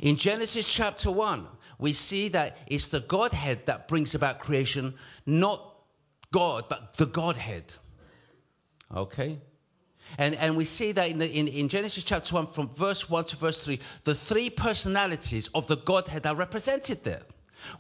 [0.00, 1.46] In Genesis chapter 1,
[1.79, 5.62] we see that it's the Godhead that brings about creation, not
[6.33, 7.64] God, but the Godhead.
[8.95, 9.38] Okay?
[10.17, 13.25] And, and we see that in, the, in, in Genesis chapter 1, from verse 1
[13.25, 17.23] to verse 3, the three personalities of the Godhead are represented there.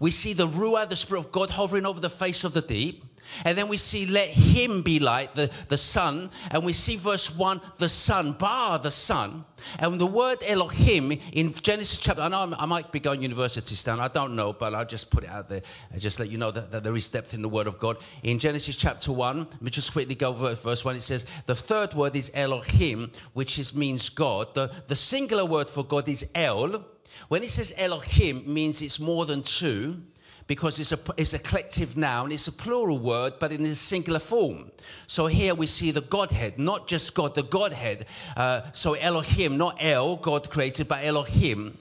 [0.00, 3.04] We see the Ruah, the Spirit of God, hovering over the face of the deep.
[3.44, 6.30] And then we see, let him be light, the, the Son.
[6.50, 9.44] And we see verse 1, the Son, Bar, the Son.
[9.78, 14.00] And the word Elohim in Genesis chapter, I know I might be going university, Stan,
[14.00, 15.62] I don't know, but I'll just put it out there
[15.98, 17.98] just let you know that, that there is depth in the word of God.
[18.22, 21.54] In Genesis chapter 1, let me just quickly go verse, verse 1, it says, the
[21.54, 24.54] third word is Elohim, which is, means God.
[24.54, 26.84] The, the singular word for God is El.
[27.28, 30.00] When it says Elohim, means it's more than two
[30.48, 34.18] because it's a, it's a collective noun, it's a plural word, but in a singular
[34.18, 34.70] form.
[35.06, 38.06] So here we see the Godhead, not just God, the Godhead.
[38.36, 41.76] Uh, so Elohim, not El, God created, but Elohim,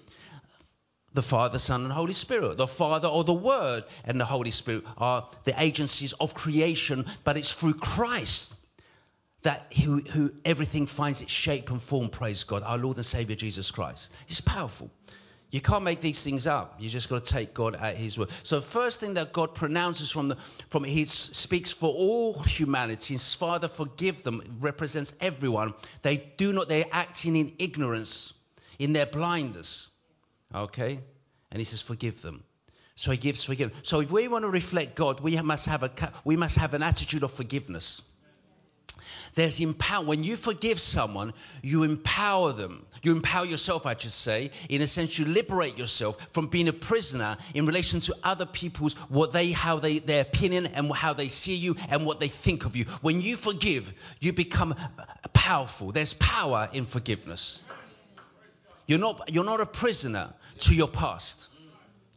[1.13, 2.57] the Father, Son, and Holy Spirit.
[2.57, 7.37] The Father or the Word and the Holy Spirit are the agencies of creation, but
[7.37, 8.65] it's through Christ
[9.43, 13.35] that who, who everything finds its shape and form, praise God, our Lord and Savior
[13.35, 14.13] Jesus Christ.
[14.27, 14.91] It's powerful.
[15.49, 16.75] You can't make these things up.
[16.79, 18.29] You just got to take God at His word.
[18.43, 20.35] So, first thing that God pronounces from the
[20.69, 23.13] from He speaks for all humanity.
[23.13, 24.41] His Father, forgive them.
[24.59, 25.73] Represents everyone.
[26.01, 26.67] They do not.
[26.67, 28.33] They're acting in ignorance,
[28.77, 29.89] in their blindness.
[30.53, 30.99] Okay,
[31.51, 32.43] and He says, forgive them.
[32.95, 33.79] So He gives forgiveness.
[33.83, 35.91] So, if we want to reflect God, we must have a
[36.25, 38.01] we must have an attitude of forgiveness.
[39.37, 40.03] There's empower.
[40.03, 42.83] When you forgive someone, you empower them.
[43.03, 44.49] You empower yourself, I should say.
[44.67, 48.95] In a sense, you liberate yourself from being a prisoner in relation to other people's
[49.11, 52.65] what they, how they, their opinion and how they see you and what they think
[52.65, 52.85] of you.
[53.03, 54.73] When you forgive, you become
[55.33, 55.91] powerful.
[55.91, 57.63] There's power in forgiveness.
[58.87, 61.46] You're not, you're not a prisoner to your past.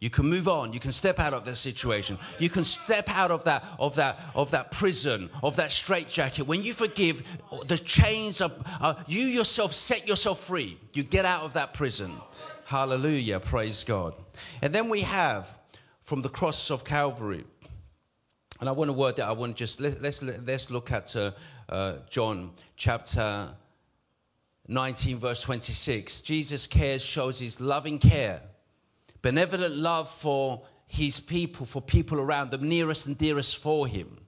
[0.00, 0.72] You can move on.
[0.72, 2.18] You can step out of that situation.
[2.38, 6.46] You can step out of that of that of that prison of that straitjacket.
[6.46, 7.22] When you forgive,
[7.66, 10.78] the chains of uh, you yourself set yourself free.
[10.94, 12.10] You get out of that prison.
[12.64, 13.40] Hallelujah.
[13.40, 14.14] Praise God.
[14.62, 15.46] And then we have
[16.02, 17.44] from the cross of Calvary.
[18.58, 19.28] And I want to word that.
[19.28, 21.32] I want to just let, us let's, let's look at uh,
[21.68, 23.50] uh, John chapter
[24.66, 26.22] 19 verse 26.
[26.22, 28.40] Jesus cares shows his loving care
[29.22, 34.18] benevolent love for his people, for people around them, nearest and dearest for him.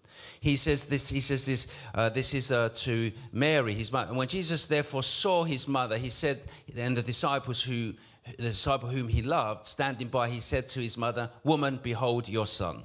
[0.41, 1.09] He says this.
[1.09, 1.77] He says this.
[1.95, 4.09] Uh, this is uh, to Mary, his mother.
[4.09, 6.41] And when Jesus therefore saw his mother, he said,
[6.77, 10.99] and the disciples who, the disciple whom he loved, standing by, he said to his
[10.99, 12.83] mother, "Woman, behold your son."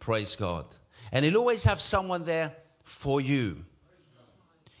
[0.00, 0.64] Praise God.
[1.12, 3.64] And he'll always have someone there for you.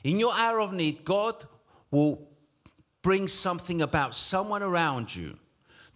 [0.02, 1.34] In your hour of need, God
[1.90, 2.26] will
[3.02, 5.38] bring something about someone around you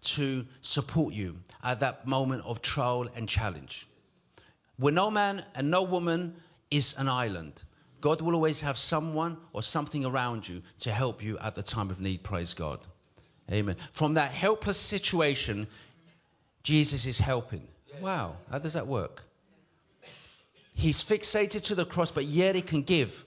[0.04, 3.86] to support you at that moment of trial and challenge.
[4.76, 6.36] Where no man and no woman
[6.70, 7.62] is an island.
[8.00, 11.90] God will always have someone or something around you to help you at the time
[11.90, 12.22] of need.
[12.22, 12.80] Praise God.
[13.50, 13.76] Amen.
[13.92, 15.66] From that helpless situation,
[16.62, 17.66] Jesus is helping.
[18.00, 19.22] Wow, how does that work?
[20.74, 23.24] He's fixated to the cross, but yet he can give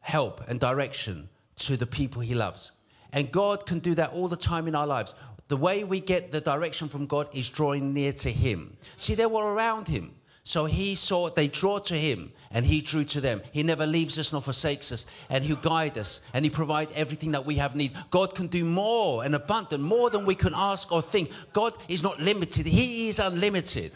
[0.00, 2.72] help and direction to the people he loves.
[3.12, 5.14] And God can do that all the time in our lives.
[5.48, 8.76] The way we get the direction from God is drawing near to Him.
[8.96, 10.14] See, they were around Him.
[10.48, 13.42] So he saw they draw to him and he drew to them.
[13.52, 17.32] He never leaves us nor forsakes us and he'll guide us and he provide everything
[17.32, 17.92] that we have need.
[18.08, 21.30] God can do more and abundant, more than we can ask or think.
[21.52, 22.64] God is not limited.
[22.64, 23.92] He is unlimited.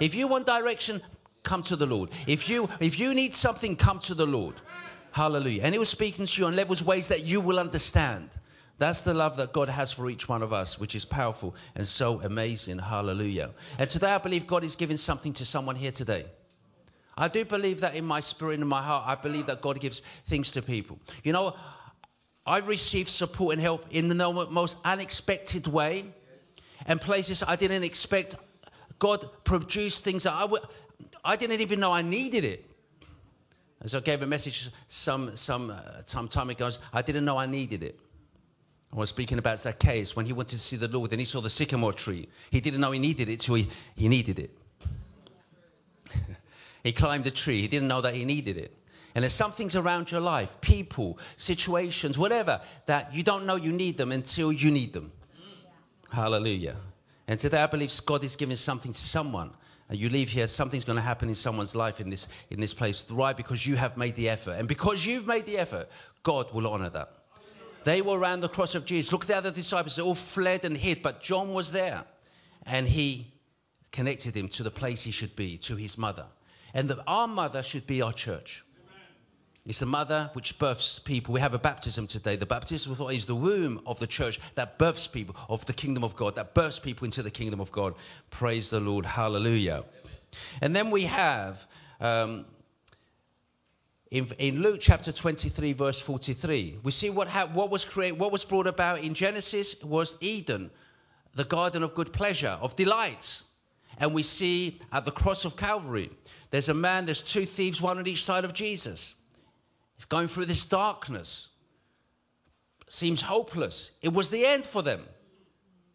[0.00, 1.00] If you want direction,
[1.42, 2.10] come to the Lord.
[2.28, 4.54] If you if you need something, come to the Lord.
[5.10, 5.62] Hallelujah.
[5.64, 8.28] And he was speaking to you on levels, ways that you will understand.
[8.78, 11.86] That's the love that God has for each one of us, which is powerful and
[11.86, 12.78] so amazing.
[12.78, 13.50] Hallelujah.
[13.78, 16.26] And today I believe God is giving something to someone here today.
[17.16, 19.04] I do believe that in my spirit and my heart.
[19.06, 20.98] I believe that God gives things to people.
[21.24, 21.54] You know,
[22.44, 26.04] I've received support and help in the most unexpected way
[26.84, 28.34] and places I didn't expect.
[28.98, 30.46] God produced things that I
[31.24, 32.70] I didn't even know I needed it.
[33.80, 37.46] As I gave a message some some uh, some time ago, I didn't know I
[37.46, 37.98] needed it.
[38.92, 41.40] I was speaking about Zacchaeus when he wanted to see the Lord and he saw
[41.40, 42.28] the sycamore tree.
[42.50, 44.50] He didn't know he needed it, so he, he needed it.
[46.84, 47.60] he climbed the tree.
[47.60, 48.72] He didn't know that he needed it.
[49.14, 53.72] And there's some things around your life, people, situations, whatever, that you don't know you
[53.72, 55.10] need them until you need them.
[56.10, 56.76] Hallelujah.
[57.26, 59.50] And today I believe God is giving something to someone.
[59.88, 62.74] And you leave here, something's going to happen in someone's life in this in this
[62.74, 63.10] place.
[63.10, 63.32] Why?
[63.32, 64.52] Because you have made the effort.
[64.58, 65.88] And because you've made the effort,
[66.22, 67.10] God will honor that.
[67.86, 69.12] They were around the cross of Jesus.
[69.12, 69.94] Look at the other disciples.
[69.94, 72.02] They all fled and hid, but John was there.
[72.64, 73.28] And he
[73.92, 76.26] connected him to the place he should be, to his mother.
[76.74, 78.64] And the, our mother should be our church.
[79.64, 81.34] It's the mother which births people.
[81.34, 82.34] We have a baptism today.
[82.34, 86.16] The baptism is the womb of the church that births people of the kingdom of
[86.16, 87.94] God, that births people into the kingdom of God.
[88.30, 89.04] Praise the Lord.
[89.06, 89.84] Hallelujah.
[90.60, 91.64] And then we have
[92.00, 92.46] um,
[94.10, 98.32] in, in, Luke chapter 23, verse 43, we see what, ha- what was created, what
[98.32, 100.70] was brought about in Genesis was Eden,
[101.34, 103.42] the garden of good pleasure, of delight.
[103.98, 106.10] And we see at the cross of Calvary,
[106.50, 109.20] there's a man, there's two thieves, one on each side of Jesus
[110.08, 111.48] going through this darkness.
[112.88, 113.96] Seems hopeless.
[114.02, 115.02] It was the end for them.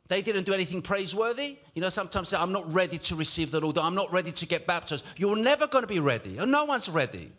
[0.08, 1.58] They didn't do anything praiseworthy.
[1.74, 3.78] You know, sometimes I'm not ready to receive the Lord.
[3.78, 5.06] I'm not ready to get baptized.
[5.18, 6.38] You're never going to be ready.
[6.38, 7.32] And no one's ready.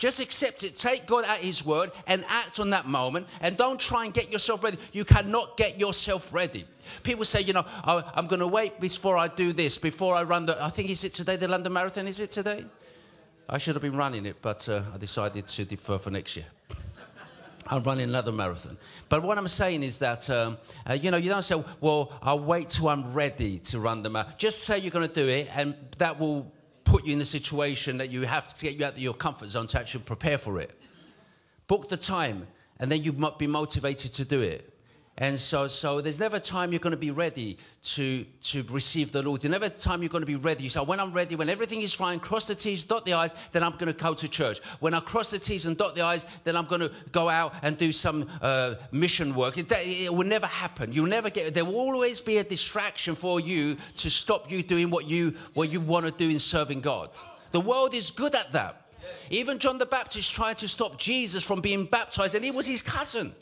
[0.00, 0.78] Just accept it.
[0.78, 3.26] Take God at His word and act on that moment.
[3.42, 4.78] And don't try and get yourself ready.
[4.94, 6.64] You cannot get yourself ready.
[7.02, 10.22] People say, you know, oh, I'm going to wait before I do this, before I
[10.22, 10.60] run the.
[10.60, 12.08] I think is it today the London Marathon?
[12.08, 12.64] Is it today?
[13.46, 16.46] I should have been running it, but uh, I decided to defer for next year.
[17.66, 18.78] I'm running another marathon.
[19.10, 20.56] But what I'm saying is that, um,
[20.88, 24.08] uh, you know, you don't say, well, I'll wait till I'm ready to run the
[24.08, 24.34] marathon.
[24.38, 26.50] Just say you're going to do it, and that will
[27.00, 29.48] put you in the situation that you have to get you out of your comfort
[29.48, 30.70] zone to actually prepare for it.
[31.66, 32.46] Book the time,
[32.78, 34.70] and then you might be motivated to do it.
[35.20, 39.12] And so, so there's never a time you're going to be ready to, to receive
[39.12, 39.42] the Lord.
[39.42, 40.70] There's never a time you're going to be ready.
[40.70, 43.62] So when I'm ready, when everything is fine, cross the T's, dot the I's, then
[43.62, 44.60] I'm going to go to church.
[44.80, 47.52] When I cross the T's and dot the I's, then I'm going to go out
[47.62, 49.58] and do some uh, mission work.
[49.58, 50.94] It, it will never happen.
[50.94, 51.52] You'll never get.
[51.52, 55.70] There will always be a distraction for you to stop you doing what you what
[55.70, 57.10] you want to do in serving God.
[57.52, 58.80] The world is good at that.
[59.28, 62.80] Even John the Baptist tried to stop Jesus from being baptized, and he was his
[62.80, 63.32] cousin.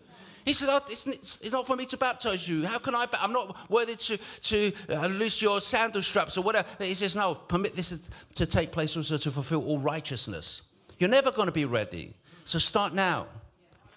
[0.44, 2.66] He said, oh, it's, it's, not for me to baptize you.
[2.66, 3.06] How can I?
[3.20, 6.68] I'm not worthy to, to uh, loose your sandal straps or whatever.
[6.80, 10.62] He says, no, permit this to take place also to fulfill all righteousness.
[10.98, 12.14] You're never going to be ready.
[12.44, 13.26] So start now.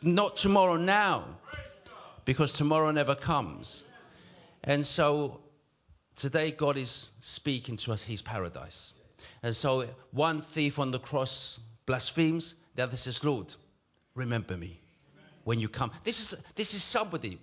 [0.01, 1.23] Not tomorrow, now.
[2.25, 3.83] Because tomorrow never comes.
[4.63, 5.39] And so
[6.15, 8.93] today God is speaking to us His paradise.
[9.43, 13.53] And so one thief on the cross blasphemes, the other says, Lord,
[14.15, 14.79] remember me
[15.43, 15.91] when you come.
[16.03, 17.39] This is, this is somebody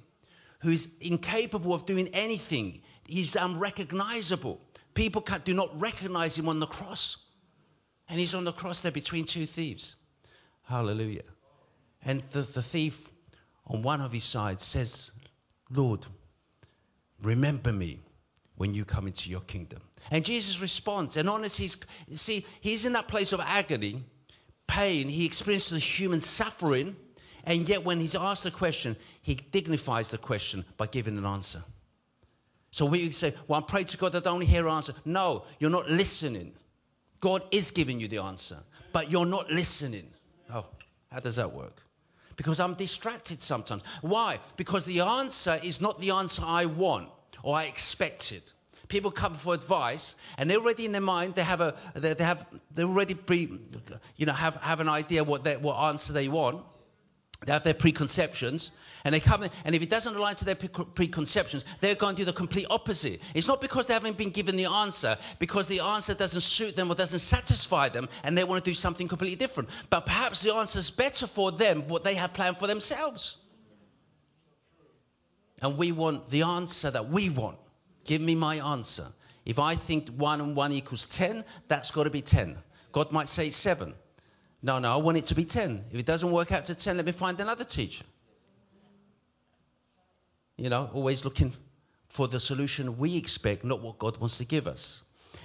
[0.60, 2.82] who is incapable of doing anything.
[3.06, 4.60] He's unrecognizable.
[4.94, 7.24] People can, do not recognize him on the cross.
[8.08, 9.96] And he's on the cross there between two thieves.
[10.64, 11.22] Hallelujah.
[12.04, 13.08] And the, the thief
[13.66, 15.10] on one of his sides says,
[15.70, 16.04] Lord,
[17.22, 18.00] remember me
[18.56, 19.80] when you come into your kingdom.
[20.10, 21.68] And Jesus responds, and honestly,
[22.16, 24.02] see, he's in that place of agony,
[24.66, 25.08] pain.
[25.08, 26.96] He experiences human suffering
[27.44, 31.62] and yet, when he's asked a question, he dignifies the question by giving an answer.
[32.70, 34.92] So we say, Well, I pray to God that I only hear answer.
[35.04, 36.52] No, you're not listening.
[37.20, 38.58] God is giving you the answer,
[38.92, 40.06] but you're not listening.
[40.52, 40.66] Oh,
[41.10, 41.82] how does that work?
[42.36, 43.82] Because I'm distracted sometimes.
[44.00, 44.38] Why?
[44.56, 47.08] Because the answer is not the answer I want
[47.42, 48.42] or I expected.
[48.86, 51.34] People come for advice, and they're already in their mind.
[51.34, 53.48] They have a, they, have, they already pre,
[54.16, 56.64] you know, have, have an idea what they, what answer they want.
[57.44, 60.56] They have their preconceptions, and they come in, and if it doesn't align to their
[60.56, 63.20] preconceptions, they're going to do the complete opposite.
[63.34, 66.90] It's not because they haven't been given the answer, because the answer doesn't suit them
[66.90, 69.70] or doesn't satisfy them, and they want to do something completely different.
[69.88, 73.40] But perhaps the answer is better for them, what they have planned for themselves.
[75.62, 77.58] And we want the answer that we want.
[78.04, 79.06] Give me my answer.
[79.44, 82.56] If I think 1 and 1 equals 10, that's got to be 10.
[82.90, 83.94] God might say 7.
[84.62, 85.84] No, no, I want it to be 10.
[85.92, 88.04] If it doesn't work out to 10, let me find another teacher.
[90.56, 91.52] You know, always looking
[92.08, 95.04] for the solution we expect, not what God wants to give us.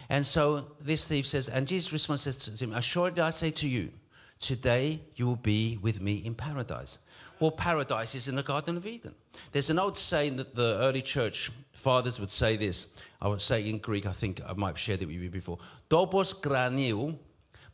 [0.09, 3.91] And so this thief says, and Jesus responds to him, Assuredly I say to you,
[4.39, 6.99] today you will be with me in paradise.
[7.39, 9.14] Well, paradise is in the Garden of Eden.
[9.51, 12.95] There's an old saying that the early church fathers would say this.
[13.22, 15.59] I would say in Greek, I think I might have shared it with you before.
[15.89, 17.18] Topos kraniou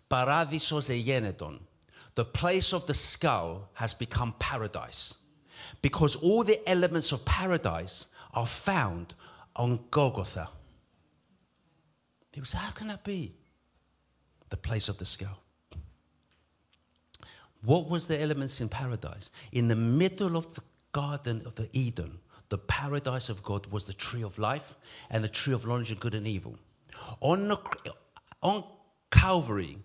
[0.10, 1.60] Paradisos egeneton.
[2.16, 5.16] The place of the skull has become paradise.
[5.82, 9.14] Because all the elements of paradise are found
[9.56, 10.50] on Golgotha.
[12.32, 13.34] People say, how can that be?
[14.50, 15.40] The place of the skull.
[17.64, 19.32] What was the elements in paradise?
[19.52, 23.94] In the middle of the garden of the Eden, the paradise of God was the
[23.94, 24.76] tree of life
[25.10, 26.58] and the tree of knowledge of good and evil.
[27.20, 27.58] On, the,
[28.42, 28.64] on
[29.12, 29.78] Calvary,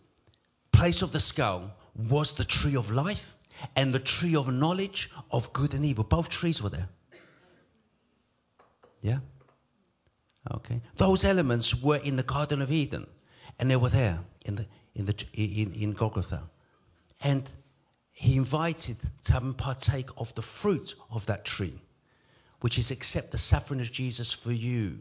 [0.85, 3.33] place of the skull was the tree of life
[3.75, 6.05] and the tree of knowledge of good and evil.
[6.05, 6.89] Both trees were there.
[9.01, 9.21] Yeah?
[10.57, 10.83] Okay.
[10.99, 13.07] Those elements were in the Garden of Eden
[13.59, 16.43] and they were there in the in the in, in Golgotha.
[17.23, 17.49] And
[18.13, 21.81] he invited to have partake of the fruit of that tree,
[22.61, 24.99] which is accept the suffering of Jesus for you,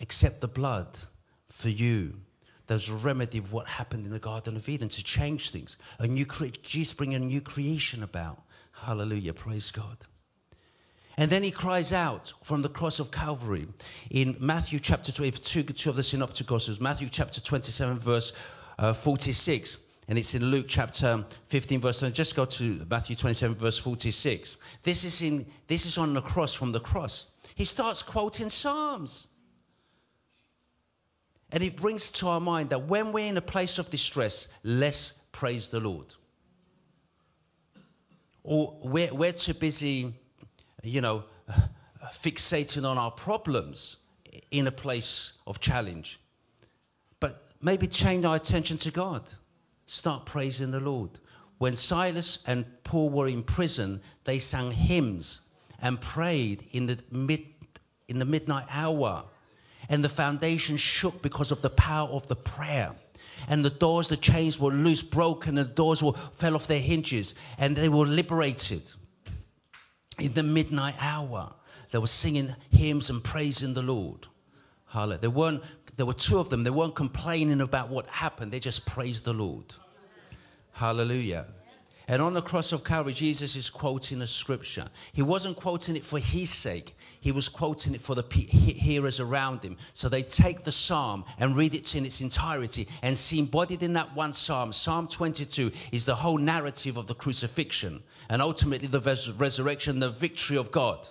[0.00, 0.96] accept the blood
[1.48, 2.14] for you.
[2.66, 5.76] There's a remedy of what happened in the Garden of Eden to change things.
[5.98, 8.42] A new cre- Jesus bringing a new creation about.
[8.72, 9.34] Hallelujah.
[9.34, 9.96] Praise God.
[11.16, 13.68] And then he cries out from the cross of Calvary
[14.10, 18.32] in Matthew chapter 12, two, of the synoptic gospels, Matthew chapter 27, verse
[18.78, 22.14] uh, 46, and it's in Luke chapter 15, verse 20.
[22.14, 24.58] Just go to Matthew 27, verse 46.
[24.82, 27.34] This is in this is on the cross from the cross.
[27.54, 29.28] He starts quoting Psalms.
[31.54, 35.28] And it brings to our mind that when we're in a place of distress, let's
[35.30, 36.12] praise the Lord.
[38.42, 40.12] Or we're, we're too busy,
[40.82, 41.22] you know,
[42.12, 43.98] fixating on our problems
[44.50, 46.18] in a place of challenge.
[47.20, 49.22] But maybe change our attention to God.
[49.86, 51.10] Start praising the Lord.
[51.58, 55.48] When Silas and Paul were in prison, they sang hymns
[55.80, 57.42] and prayed in the mid
[58.08, 59.26] in the midnight hour.
[59.88, 62.92] And the foundation shook because of the power of the prayer.
[63.48, 67.34] And the doors, the chains were loose, broken, the doors were, fell off their hinges,
[67.58, 68.82] and they were liberated.
[70.18, 71.52] In the midnight hour,
[71.90, 74.26] they were singing hymns and praising the Lord.
[74.86, 75.18] Hallelujah.
[75.18, 75.62] They weren't,
[75.96, 76.62] there were two of them.
[76.62, 78.52] They weren't complaining about what happened.
[78.52, 79.64] They just praised the Lord.
[80.72, 81.46] Hallelujah.
[82.06, 84.86] And on the cross of Calvary, Jesus is quoting a scripture.
[85.14, 89.62] He wasn't quoting it for his sake, he was quoting it for the hearers around
[89.62, 89.78] him.
[89.94, 93.94] So they take the psalm and read it in its entirety and see embodied in
[93.94, 94.72] that one psalm.
[94.72, 100.10] Psalm 22 is the whole narrative of the crucifixion and ultimately the res- resurrection, the
[100.10, 101.06] victory of God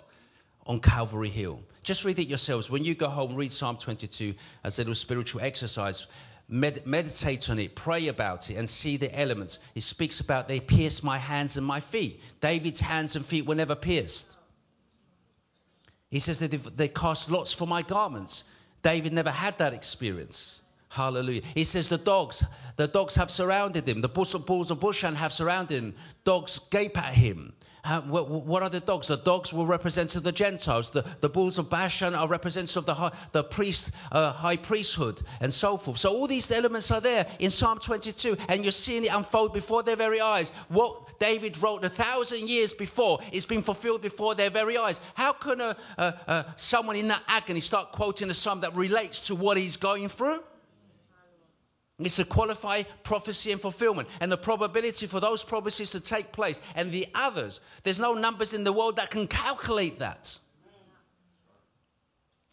[0.66, 1.60] on Calvary Hill.
[1.84, 2.70] Just read it yourselves.
[2.70, 4.34] When you go home, read Psalm 22
[4.64, 6.08] as a little spiritual exercise.
[6.50, 9.60] Med- meditate on it, pray about it, and see the elements.
[9.74, 12.22] He speaks about they pierced my hands and my feet.
[12.42, 14.36] David's hands and feet were never pierced.
[16.10, 18.44] He says that they cast lots for my garments.
[18.84, 20.53] David never had that experience.
[20.94, 21.42] Hallelujah.
[21.56, 22.44] He says the dogs,
[22.78, 24.02] the dogs have surrounded him.
[24.02, 25.96] The bulls of Bashan have surrounded him.
[26.24, 27.54] Dogs gape at him.
[28.06, 29.08] What, what, are the dogs?
[29.08, 30.92] The dogs will of the Gentiles.
[30.92, 35.20] The, the bulls of Bashan are representative of the high, the priest, uh, high priesthood,
[35.42, 35.98] and so forth.
[35.98, 39.82] So all these elements are there in Psalm 22, and you're seeing it unfold before
[39.82, 40.52] their very eyes.
[40.70, 45.02] What David wrote a thousand years before is being fulfilled before their very eyes.
[45.16, 49.28] How can a, a, a, someone in that agony start quoting a psalm that relates
[49.28, 50.40] to what he's going through?
[52.00, 56.60] It's to qualify prophecy and fulfillment and the probability for those prophecies to take place
[56.76, 57.60] and the others.
[57.84, 60.38] There's no numbers in the world that can calculate that.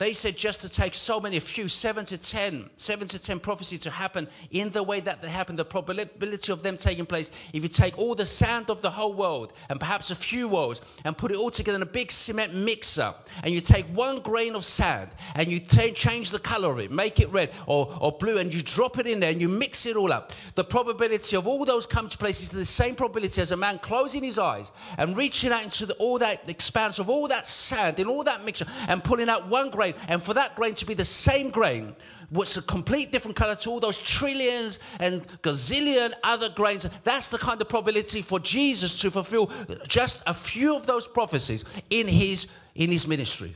[0.01, 3.39] They said just to take so many, a few, seven to ten, seven to ten
[3.39, 7.31] prophecies to happen in the way that they happen, the probability of them taking place.
[7.53, 10.81] If you take all the sand of the whole world and perhaps a few worlds
[11.05, 13.13] and put it all together in a big cement mixer,
[13.45, 16.91] and you take one grain of sand and you t- change the color of it,
[16.91, 19.85] make it red or, or blue, and you drop it in there and you mix
[19.85, 23.43] it all up, the probability of all those come to place is the same probability
[23.43, 27.11] as a man closing his eyes and reaching out into the, all that expanse of
[27.11, 30.35] all that sand in all that mixture and pulling out one grain grain, and for
[30.35, 31.95] that grain to be the same grain,
[32.31, 37.39] which a complete different color to all those trillions and gazillion other grains, that's the
[37.39, 39.51] kind of probability for Jesus to fulfill
[39.87, 43.53] just a few of those prophecies in his in his ministry.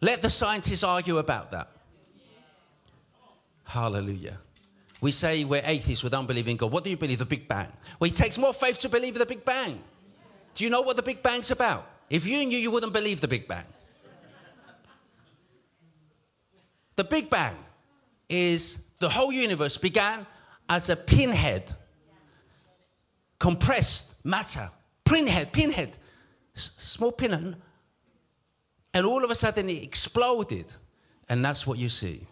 [0.00, 1.68] Let the scientists argue about that.
[3.64, 4.38] Hallelujah.
[5.00, 6.26] We say we're atheists, we don't
[6.56, 6.72] God.
[6.72, 7.18] What do you believe?
[7.18, 7.68] The Big Bang.
[8.00, 9.80] Well, it takes more faith to believe the Big Bang.
[10.54, 11.86] Do you know what the Big Bang's about?
[12.10, 13.64] If you knew, you wouldn't believe the Big Bang.
[16.96, 17.56] The Big Bang
[18.28, 20.26] is the whole universe began
[20.68, 21.62] as a pinhead,
[23.38, 24.68] compressed matter,
[25.04, 25.90] pinhead, pinhead,
[26.54, 27.56] small pinhead,
[28.94, 30.66] and all of a sudden it exploded,
[31.28, 32.26] and that's what you see.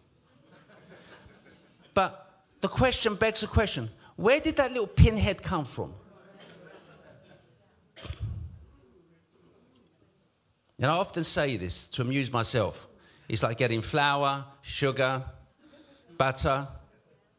[1.94, 2.28] But
[2.60, 5.94] the question begs a question: Where did that little pinhead come from?
[10.78, 12.86] And I often say this to amuse myself.
[13.28, 15.22] It's like getting flour, sugar,
[16.18, 16.68] butter,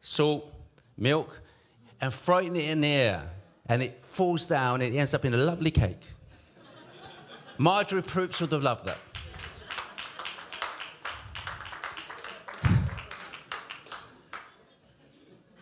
[0.00, 0.52] salt,
[0.96, 1.40] milk,
[2.00, 3.30] and throwing it in the air.
[3.66, 6.02] And it falls down and it ends up in a lovely cake.
[7.58, 8.98] Marjorie Proops would have loved that.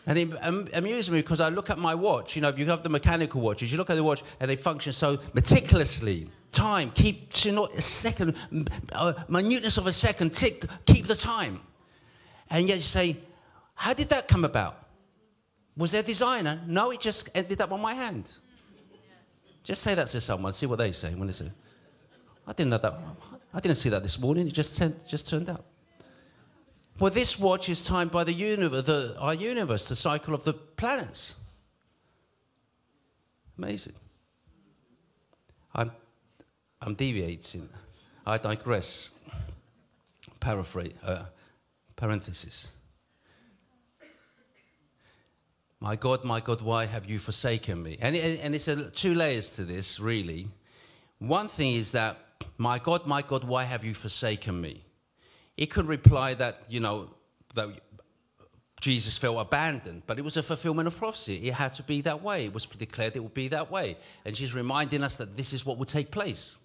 [0.07, 2.36] And it amuses me because I look at my watch.
[2.36, 4.54] You know, if you have the mechanical watches, you look at the watch and they
[4.54, 6.30] function so meticulously.
[6.52, 8.36] Time, keep to not a second,
[8.92, 11.61] uh, minuteness of a second, tick, keep the time.
[12.48, 13.16] And yet you say,
[13.74, 14.80] how did that come about?
[15.76, 16.61] Was there a designer?
[16.66, 18.32] No, it just ended up on my hand.
[19.64, 21.50] Just say that to someone, see what they say when they say,
[22.46, 22.94] I didn't know that.
[23.52, 24.46] I didn't see that this morning.
[24.46, 24.80] It just,
[25.11, 25.64] just turned out.
[26.99, 30.55] Well, this watch is timed by the universe, the, our universe, the cycle of the
[30.55, 31.38] planets.
[33.59, 33.92] Amazing.
[35.74, 35.90] I'm,
[36.80, 37.68] I'm deviating.
[38.24, 39.18] I digress.
[40.40, 41.24] Paraphrase, uh,
[41.97, 42.72] parenthesis.
[45.80, 47.99] My God, my God, why have you forsaken me?
[48.01, 50.49] And, and it's a, two layers to this, really.
[51.18, 52.16] One thing is that,
[52.57, 54.82] my God, my God, why have you forsaken me?
[55.57, 57.11] It could reply that, you know,
[57.54, 57.68] that
[58.80, 61.48] Jesus felt abandoned, but it was a fulfillment of prophecy.
[61.48, 62.44] It had to be that way.
[62.44, 63.96] It was declared it would be that way.
[64.24, 66.62] And she's reminding us that this is what will take place.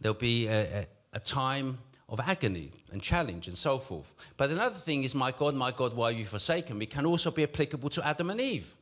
[0.00, 1.78] There'll be a, a, a time
[2.08, 4.12] of agony and challenge and so forth.
[4.36, 6.86] But another thing is, my God, my God, why have you forsaken me?
[6.86, 8.72] can also be applicable to Adam and Eve.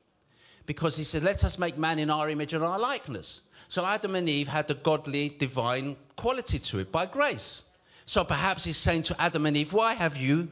[0.64, 3.48] Because he said, let us make man in our image and our likeness.
[3.68, 7.65] So Adam and Eve had the godly, divine quality to it by grace.
[8.06, 10.48] So perhaps he's saying to Adam and Eve, why have you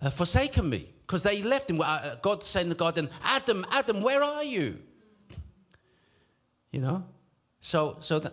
[0.00, 0.88] uh, forsaken me?
[1.06, 1.80] Because they left him.
[1.80, 4.78] Uh, God said in the garden, Adam, Adam, where are you?
[6.70, 7.04] You know?
[7.58, 8.32] So, so that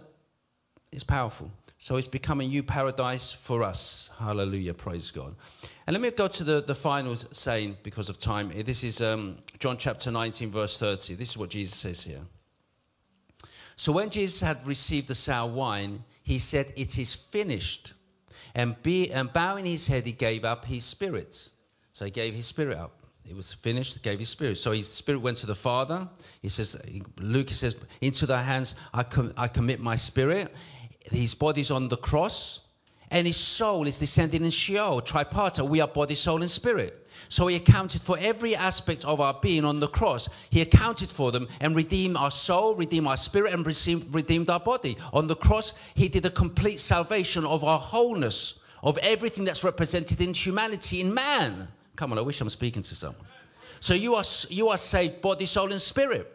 [0.92, 1.52] it's powerful.
[1.80, 4.12] So it's become a new paradise for us.
[4.20, 4.76] Hallelujah.
[4.76, 5.36] Praise God.
[5.86, 8.50] And let me go to the, the final saying because of time.
[8.50, 11.16] This is um, John chapter 19, verse 30.
[11.16, 12.22] This is what Jesus says here.
[13.78, 17.94] So when Jesus had received the sour wine, he said, It is finished.
[18.54, 21.48] And, be, and bowing his head, he gave up his spirit.
[21.94, 22.92] So he gave his spirit up.
[23.30, 24.58] It was finished, gave his spirit.
[24.58, 26.10] So his spirit went to the Father.
[26.42, 26.82] He says,
[27.20, 30.52] Luke says, Into thy hands I, com- I commit my spirit
[31.12, 32.67] his body's on the cross,
[33.10, 35.66] and his soul is descending in Sheol, tripartite.
[35.66, 37.08] We are body, soul, and spirit.
[37.30, 40.30] So he accounted for every aspect of our being on the cross.
[40.50, 44.98] He accounted for them and redeemed our soul, redeemed our spirit, and redeemed our body.
[45.12, 50.22] On the cross, he did a complete salvation of our wholeness, of everything that's represented
[50.22, 51.68] in humanity, in man.
[51.96, 53.26] Come on, I wish I'm speaking to someone.
[53.80, 56.32] So you are you are saved, body, soul, and spirit.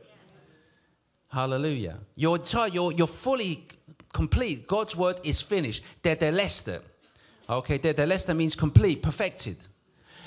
[1.33, 1.99] Hallelujah.
[2.14, 2.41] You're,
[2.72, 3.66] you're, you're fully
[4.12, 4.66] complete.
[4.66, 5.83] God's word is finished.
[6.03, 6.83] Tetelestai.
[7.49, 9.57] Okay, tetelestai means complete, perfected.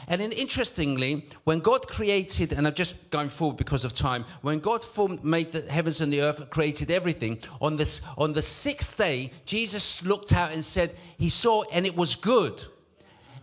[0.07, 4.59] And then interestingly, when God created, and I'm just going forward because of time, when
[4.59, 8.97] God formed, made the heavens and the earth, created everything, on this on the sixth
[8.97, 12.63] day, Jesus looked out and said, He saw and it was good.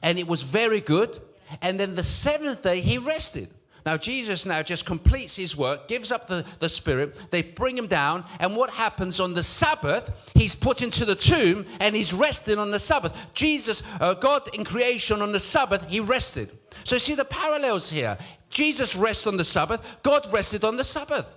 [0.03, 1.17] And it was very good.
[1.61, 3.49] And then the seventh day he rested.
[3.85, 7.15] Now, Jesus now just completes his work, gives up the, the spirit.
[7.31, 8.25] They bring him down.
[8.39, 10.33] And what happens on the Sabbath?
[10.35, 13.35] He's put into the tomb and he's resting on the Sabbath.
[13.35, 16.51] Jesus, uh, God in creation on the Sabbath, he rested.
[16.85, 18.19] So, see the parallels here.
[18.51, 21.37] Jesus rests on the Sabbath, God rested on the Sabbath.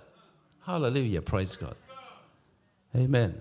[0.64, 1.22] Hallelujah.
[1.22, 1.76] Praise God.
[2.94, 3.34] Amen.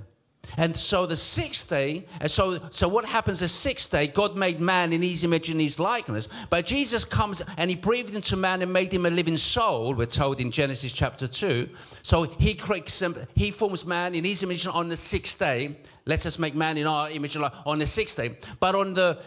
[0.57, 4.07] And so the sixth day, so, so what happens the sixth day?
[4.07, 6.27] God made man in his image and his likeness.
[6.49, 10.05] But Jesus comes and he breathed into man and made him a living soul, we're
[10.05, 11.69] told in Genesis chapter 2.
[12.03, 13.03] So he creates,
[13.35, 15.75] he forms man in his image on the sixth day.
[16.05, 18.29] Let us make man in our image on the sixth day.
[18.59, 19.19] But on the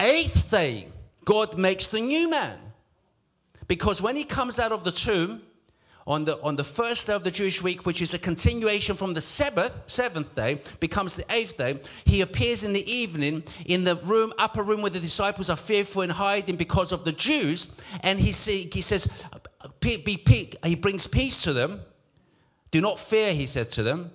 [0.00, 0.88] eighth day,
[1.24, 2.58] God makes the new man.
[3.66, 5.42] Because when he comes out of the tomb,
[6.08, 9.12] on the, on the first day of the Jewish week, which is a continuation from
[9.12, 13.94] the seventh, seventh day, becomes the eighth day, he appears in the evening in the
[13.94, 17.78] room, upper room where the disciples are fearful and hiding because of the Jews.
[18.02, 19.28] And he, see, he says,
[19.84, 21.80] he brings peace to them.
[22.70, 24.10] Do not fear, he said to them.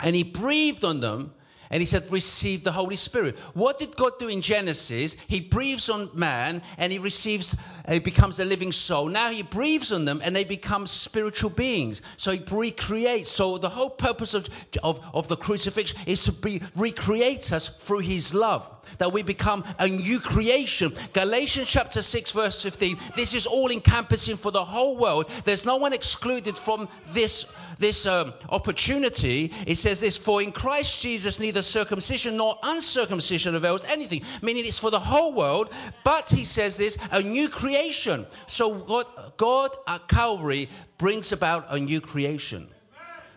[0.00, 1.32] And he breathed on them
[1.72, 3.38] and he said, Receive the Holy Spirit.
[3.54, 5.14] What did God do in Genesis?
[5.26, 7.56] He breathes on man and he receives,
[7.88, 9.08] he becomes a living soul.
[9.08, 12.02] Now he breathes on them and they become spiritual beings.
[12.18, 13.30] So he recreates.
[13.30, 14.46] So the whole purpose of,
[14.82, 19.64] of, of the crucifixion is to be, recreate us through his love that we become
[19.78, 20.92] a new creation.
[21.12, 22.96] Galatians chapter 6, verse 15.
[23.16, 25.28] This is all encompassing for the whole world.
[25.44, 29.52] There's no one excluded from this, this um, opportunity.
[29.66, 34.78] It says this For in Christ Jesus, neither circumcision nor uncircumcision avails anything, meaning it's
[34.78, 35.72] for the whole world.
[36.04, 38.26] But he says this a new creation.
[38.46, 39.06] So God,
[39.36, 42.68] God at Calvary brings about a new creation.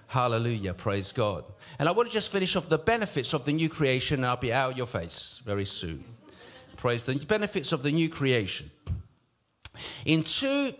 [0.07, 0.73] Hallelujah.
[0.73, 1.43] Praise God.
[1.79, 4.37] And I want to just finish off the benefits of the new creation, and I'll
[4.37, 6.03] be out of your face very soon.
[6.77, 8.69] Praise the benefits of the new creation.
[10.05, 10.71] In 2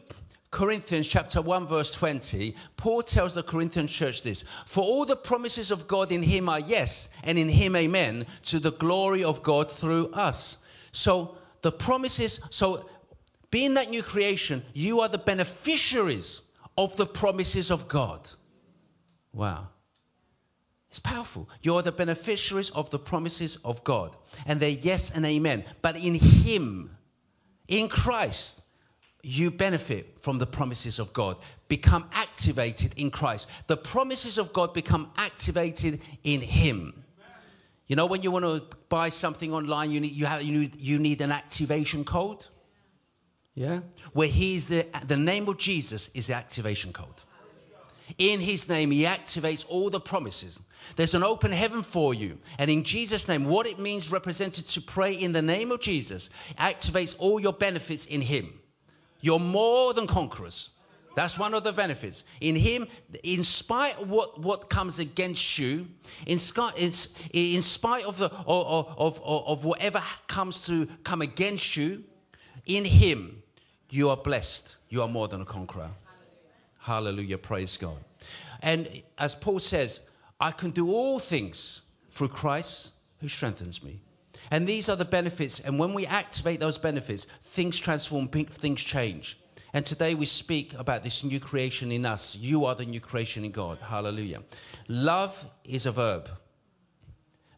[0.56, 5.72] Corinthians chapter 1 verse 20, Paul tells the Corinthian church this, for all the promises
[5.72, 9.70] of God in him are yes, and in him amen, to the glory of God
[9.70, 10.66] through us.
[10.94, 12.90] So the promises, so
[13.52, 18.26] being that new creation, you are the beneficiaries of the promises of God.
[19.34, 19.68] Wow.
[20.88, 21.50] It's powerful.
[21.64, 24.16] You're the beneficiaries of the promises of God.
[24.46, 25.66] And they're yes and amen.
[25.82, 26.96] But in Him,
[27.68, 28.65] in Christ,
[29.26, 31.38] you benefit from the promises of God.
[31.68, 33.68] Become activated in Christ.
[33.68, 36.94] The promises of God become activated in Him.
[37.88, 40.82] You know, when you want to buy something online, you need, you, have, you, need,
[40.82, 42.44] you need an activation code.
[43.54, 43.82] Yeah?
[44.14, 47.22] Where He is the, the name of Jesus is the activation code.
[48.18, 50.60] In His name, He activates all the promises.
[50.96, 52.38] There's an open heaven for you.
[52.60, 56.30] And in Jesus' name, what it means represented to pray in the name of Jesus
[56.58, 58.54] activates all your benefits in Him.
[59.26, 60.70] You're more than conquerors.
[61.16, 62.26] That's one of the benefits.
[62.42, 62.88] In Him,
[63.24, 65.88] in spite of what, what comes against you,
[66.28, 66.38] in,
[67.34, 72.04] in spite of, the, of, of, of whatever comes to come against you,
[72.68, 73.42] in Him,
[73.90, 74.78] you are blessed.
[74.90, 75.90] You are more than a conqueror.
[76.78, 77.40] Hallelujah.
[77.40, 77.98] Praise God.
[78.62, 80.08] And as Paul says,
[80.40, 84.00] I can do all things through Christ who strengthens me.
[84.52, 85.60] And these are the benefits.
[85.60, 89.38] And when we activate those benefits, things transform, things change.
[89.74, 92.38] And today we speak about this new creation in us.
[92.38, 93.78] You are the new creation in God.
[93.80, 94.42] Hallelujah.
[94.88, 96.30] Love is a verb,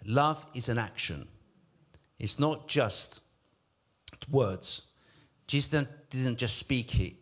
[0.03, 1.27] love is an action.
[2.19, 3.21] It's not just
[4.31, 4.87] words.
[5.45, 7.13] Jesus didn't just speak it,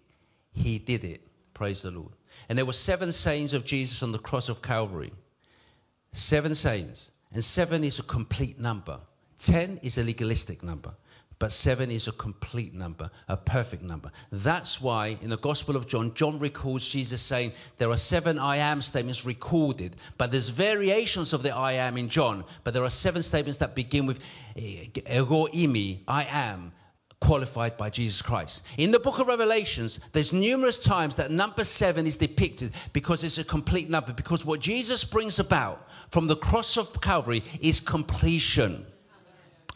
[0.54, 1.22] he did it.
[1.54, 2.14] Praise the Lord.
[2.48, 5.12] And there were seven sayings of Jesus on the cross of Calvary.
[6.12, 7.12] Seven sayings.
[7.34, 9.00] And seven is a complete number.
[9.38, 10.94] Ten is a legalistic number.
[11.38, 14.12] But seven is a complete number, a perfect number.
[14.32, 18.58] That's why in the Gospel of John, John records Jesus saying there are seven I
[18.58, 22.46] am statements recorded, but there's variations of the I am in John.
[22.64, 24.24] But there are seven statements that begin with
[24.56, 26.72] eh, ego imi, I am,
[27.20, 28.66] qualified by Jesus Christ.
[28.78, 33.40] In the book of Revelations, there's numerous times that number seven is depicted because it's
[33.40, 38.86] a complete number, because what Jesus brings about from the cross of Calvary is completion.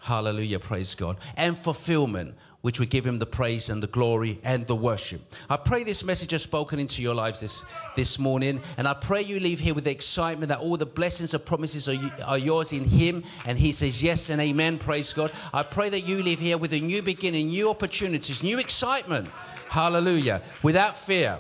[0.02, 1.18] Hallelujah, praise God.
[1.36, 5.22] And fulfillment, which we give him the praise and the glory and the worship.
[5.50, 8.62] I pray this message has spoken into your lives this, this morning.
[8.78, 11.88] And I pray you leave here with the excitement that all the blessings and promises
[11.88, 11.96] are,
[12.26, 13.24] are yours in him.
[13.46, 15.32] And he says yes and amen, praise God.
[15.54, 19.30] I pray that you leave here with a new beginning, new opportunities, new excitement.
[19.70, 20.42] Hallelujah.
[20.64, 21.40] Without fear.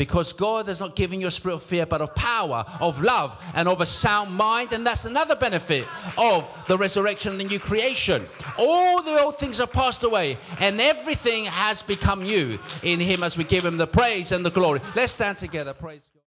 [0.00, 3.36] Because God has not given you a spirit of fear, but of power, of love,
[3.54, 4.72] and of a sound mind.
[4.72, 5.86] And that's another benefit
[6.16, 8.24] of the resurrection and the new creation.
[8.56, 13.36] All the old things have passed away, and everything has become new in Him as
[13.36, 14.80] we give Him the praise and the glory.
[14.96, 15.74] Let's stand together.
[15.74, 16.10] Praise God.